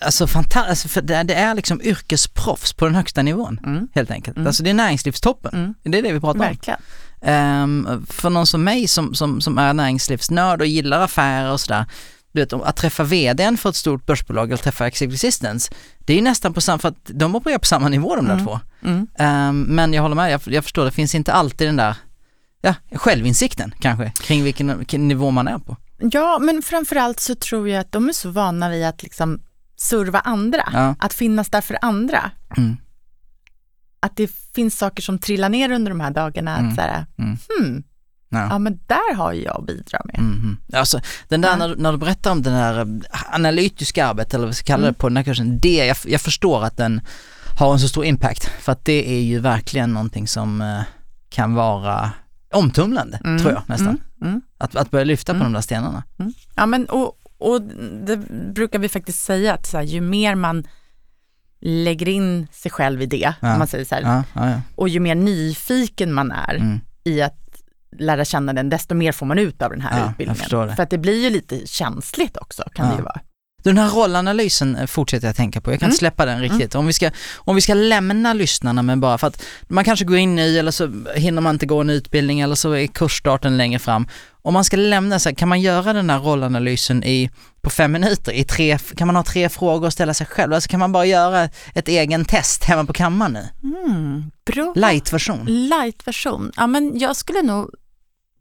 [0.00, 3.88] Alltså fantastiskt, för det, det är liksom yrkesproffs på den högsta nivån Mm.
[3.94, 4.36] helt enkelt.
[4.36, 4.46] Mm.
[4.46, 5.74] Alltså det är näringslivstoppen, Mm.
[5.82, 6.46] det är det vi pratar om.
[6.46, 6.80] Verkligen.
[7.22, 11.84] Ehm, för någon som mig som, som, som är näringslivsnörd och gillar affärer och sådär,
[12.34, 16.16] du vet, att träffa vdn för ett stort börsbolag eller träffa executive assistants, det är
[16.16, 18.44] ju nästan på samma, för att de opererar på samma nivå de där Mm.
[18.46, 18.60] två.
[18.82, 19.06] Mm.
[19.18, 21.96] Ehm, men jag håller med, jag, jag förstår, det finns inte alltid den där,
[22.60, 25.76] ja, självinsikten kanske, kring vilken, nivå man är på.
[25.98, 29.40] Ja, men framförallt så tror jag att de är så vana vid att liksom
[29.76, 30.94] serva andra, Ja.
[30.98, 32.30] att finnas där för andra.
[32.56, 32.76] Mm.
[34.00, 36.68] Att det finns saker som trillar ner under de här dagarna, Mm.
[36.70, 37.36] att så här, Mm.
[37.58, 37.82] hmm,
[38.34, 38.46] Ja.
[38.50, 40.18] ja men där har ju jag att bidra med.
[40.18, 40.56] Mhm.
[40.72, 41.56] Alltså den där Ja.
[41.56, 44.66] när, du- när du berättar om den här eh, analytiska arbetet eller vad vi ska
[44.66, 44.92] kalla Mm.
[44.92, 47.00] det på den här kursen, det, jag, jag förstår att den
[47.58, 50.80] har en så stor impact för att det är ju verkligen någonting som eh,
[51.28, 52.10] kan vara
[52.52, 53.38] omtumlande Mm.
[53.40, 53.88] tror jag nästan.
[53.88, 54.00] Mm.
[54.22, 54.40] Mm.
[54.58, 55.46] Att, att börja lyfta på Mm.
[55.46, 56.02] de där stenarna.
[56.54, 57.62] Ja, men och, och
[58.06, 58.16] det
[58.54, 60.66] brukar vi faktiskt säga att så här, ju mer man
[61.60, 63.52] lägger in sig själv i det, Ja.
[63.52, 64.60] om man säger så här, Ja, ja, ja.
[64.76, 66.80] och ju mer nyfiken man är Mm.
[67.04, 67.43] i att
[67.98, 70.76] lära känna den, desto mer får man ut av den här Ja, utbildningen.
[70.76, 72.92] För att det blir ju lite känsligt också, kan Ja.
[72.92, 73.20] det ju vara.
[73.64, 75.98] Den här rollanalysen eh, fortsätter jag tänka på, jag kan inte Mm.
[75.98, 76.74] släppa den riktigt.
[76.74, 80.16] Om, vi ska, om vi ska lämna lyssnarna med bara för att man kanske går
[80.16, 83.78] in i eller så hinner man inte gå en utbildning eller så är kursstarten längre
[83.78, 84.08] fram.
[84.42, 87.30] Om man ska lämna så här, kan man göra den här rollanalysen i,
[87.62, 88.32] på fem minuter?
[88.32, 90.52] I tre, kan man ha tre frågor och ställa sig själv?
[90.52, 93.48] Alltså kan man bara göra ett egen test hemma på kammaren nu?
[93.62, 94.72] Mm, bra.
[94.76, 95.44] Light-version?
[95.68, 96.52] Light-version.
[96.56, 97.70] Ja, men jag skulle nog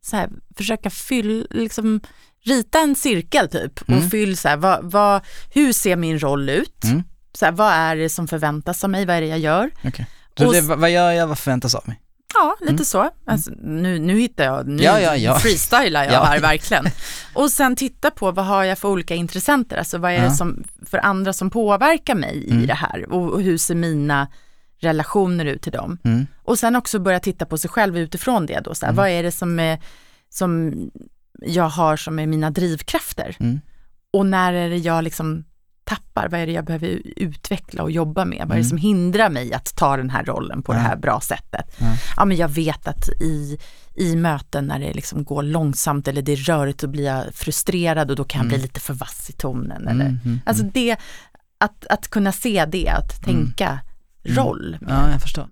[0.06, 2.00] så här, försöka fylla, liksom,
[2.46, 4.10] rita en cirkel typ och Mm.
[4.10, 5.22] fyll så här, vad, vad,
[5.54, 6.84] hur ser min roll ut?
[6.84, 7.04] Mm.
[7.34, 9.06] Så här, vad är det som förväntas av mig?
[9.06, 9.72] Vad är det jag gör?
[9.84, 10.08] Okej.
[10.38, 12.00] Så Och det, vad gör jag, vad förväntas av mig?
[12.36, 13.10] Ja, lite så.
[13.26, 15.36] Alltså, nu, nu hittar jag, nu Ja, ja, ja.
[15.40, 16.24] freestylar jag Ja.
[16.24, 16.86] här verkligen.
[17.34, 20.64] Och sen titta på vad har jag för olika intressenter, alltså vad är det som,
[20.86, 22.64] för andra som påverkar mig Mm.
[22.64, 24.28] i det här och, och hur ser mina
[24.84, 25.98] relationer ut till dem?
[26.04, 26.28] Mm.
[26.44, 28.98] Och sen också börja titta på sig själv utifrån det då, så här, Mm.
[28.98, 29.80] vad är det som, är,
[30.30, 30.74] som
[31.42, 33.36] jag har som är mina drivkrafter?
[33.40, 33.60] Mm.
[34.14, 35.44] Och när är det jag liksom
[35.86, 38.38] tappar, vad är det jag behöver utveckla och jobba med?
[38.38, 38.62] Vad är Mm.
[38.62, 40.78] det som hindrar mig att ta den här rollen på Ja.
[40.78, 41.76] det här bra sättet?
[41.80, 41.96] Ja.
[42.18, 43.58] Ja men jag vet att i,
[43.96, 48.10] i möten när det liksom går långsamt eller det är rörigt så blir jag frustrerad
[48.10, 48.54] och då kan jag Mm.
[48.54, 49.88] bli lite för vass i tonen.
[49.88, 50.72] Eller, Mm, mm, Alltså mm.
[50.74, 50.96] det,
[51.58, 53.54] att, att kunna se det, att Mm.
[54.26, 54.38] Mm.
[54.44, 54.78] roll.
[54.88, 55.48] Ja, jag förstår.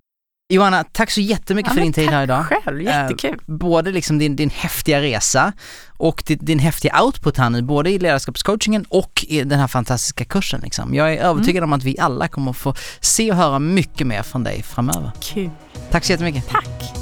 [0.52, 2.46] Johanna, tack så jättemycket Ja, för din tid här idag.
[2.48, 3.38] Tack själv, jättekul.
[3.46, 5.52] både liksom din, din häftiga resa
[5.88, 10.24] och din, din häftiga output här nu, både i ledarskapscoachingen och i den här fantastiska
[10.24, 10.94] kursen liksom.
[10.94, 14.44] Jag är övertygad om att vi alla kommer få se och höra mycket mer från
[14.44, 15.10] dig framöver.
[15.20, 15.50] Kul.
[15.90, 16.48] Tack så jättemycket.
[16.48, 17.01] Tack.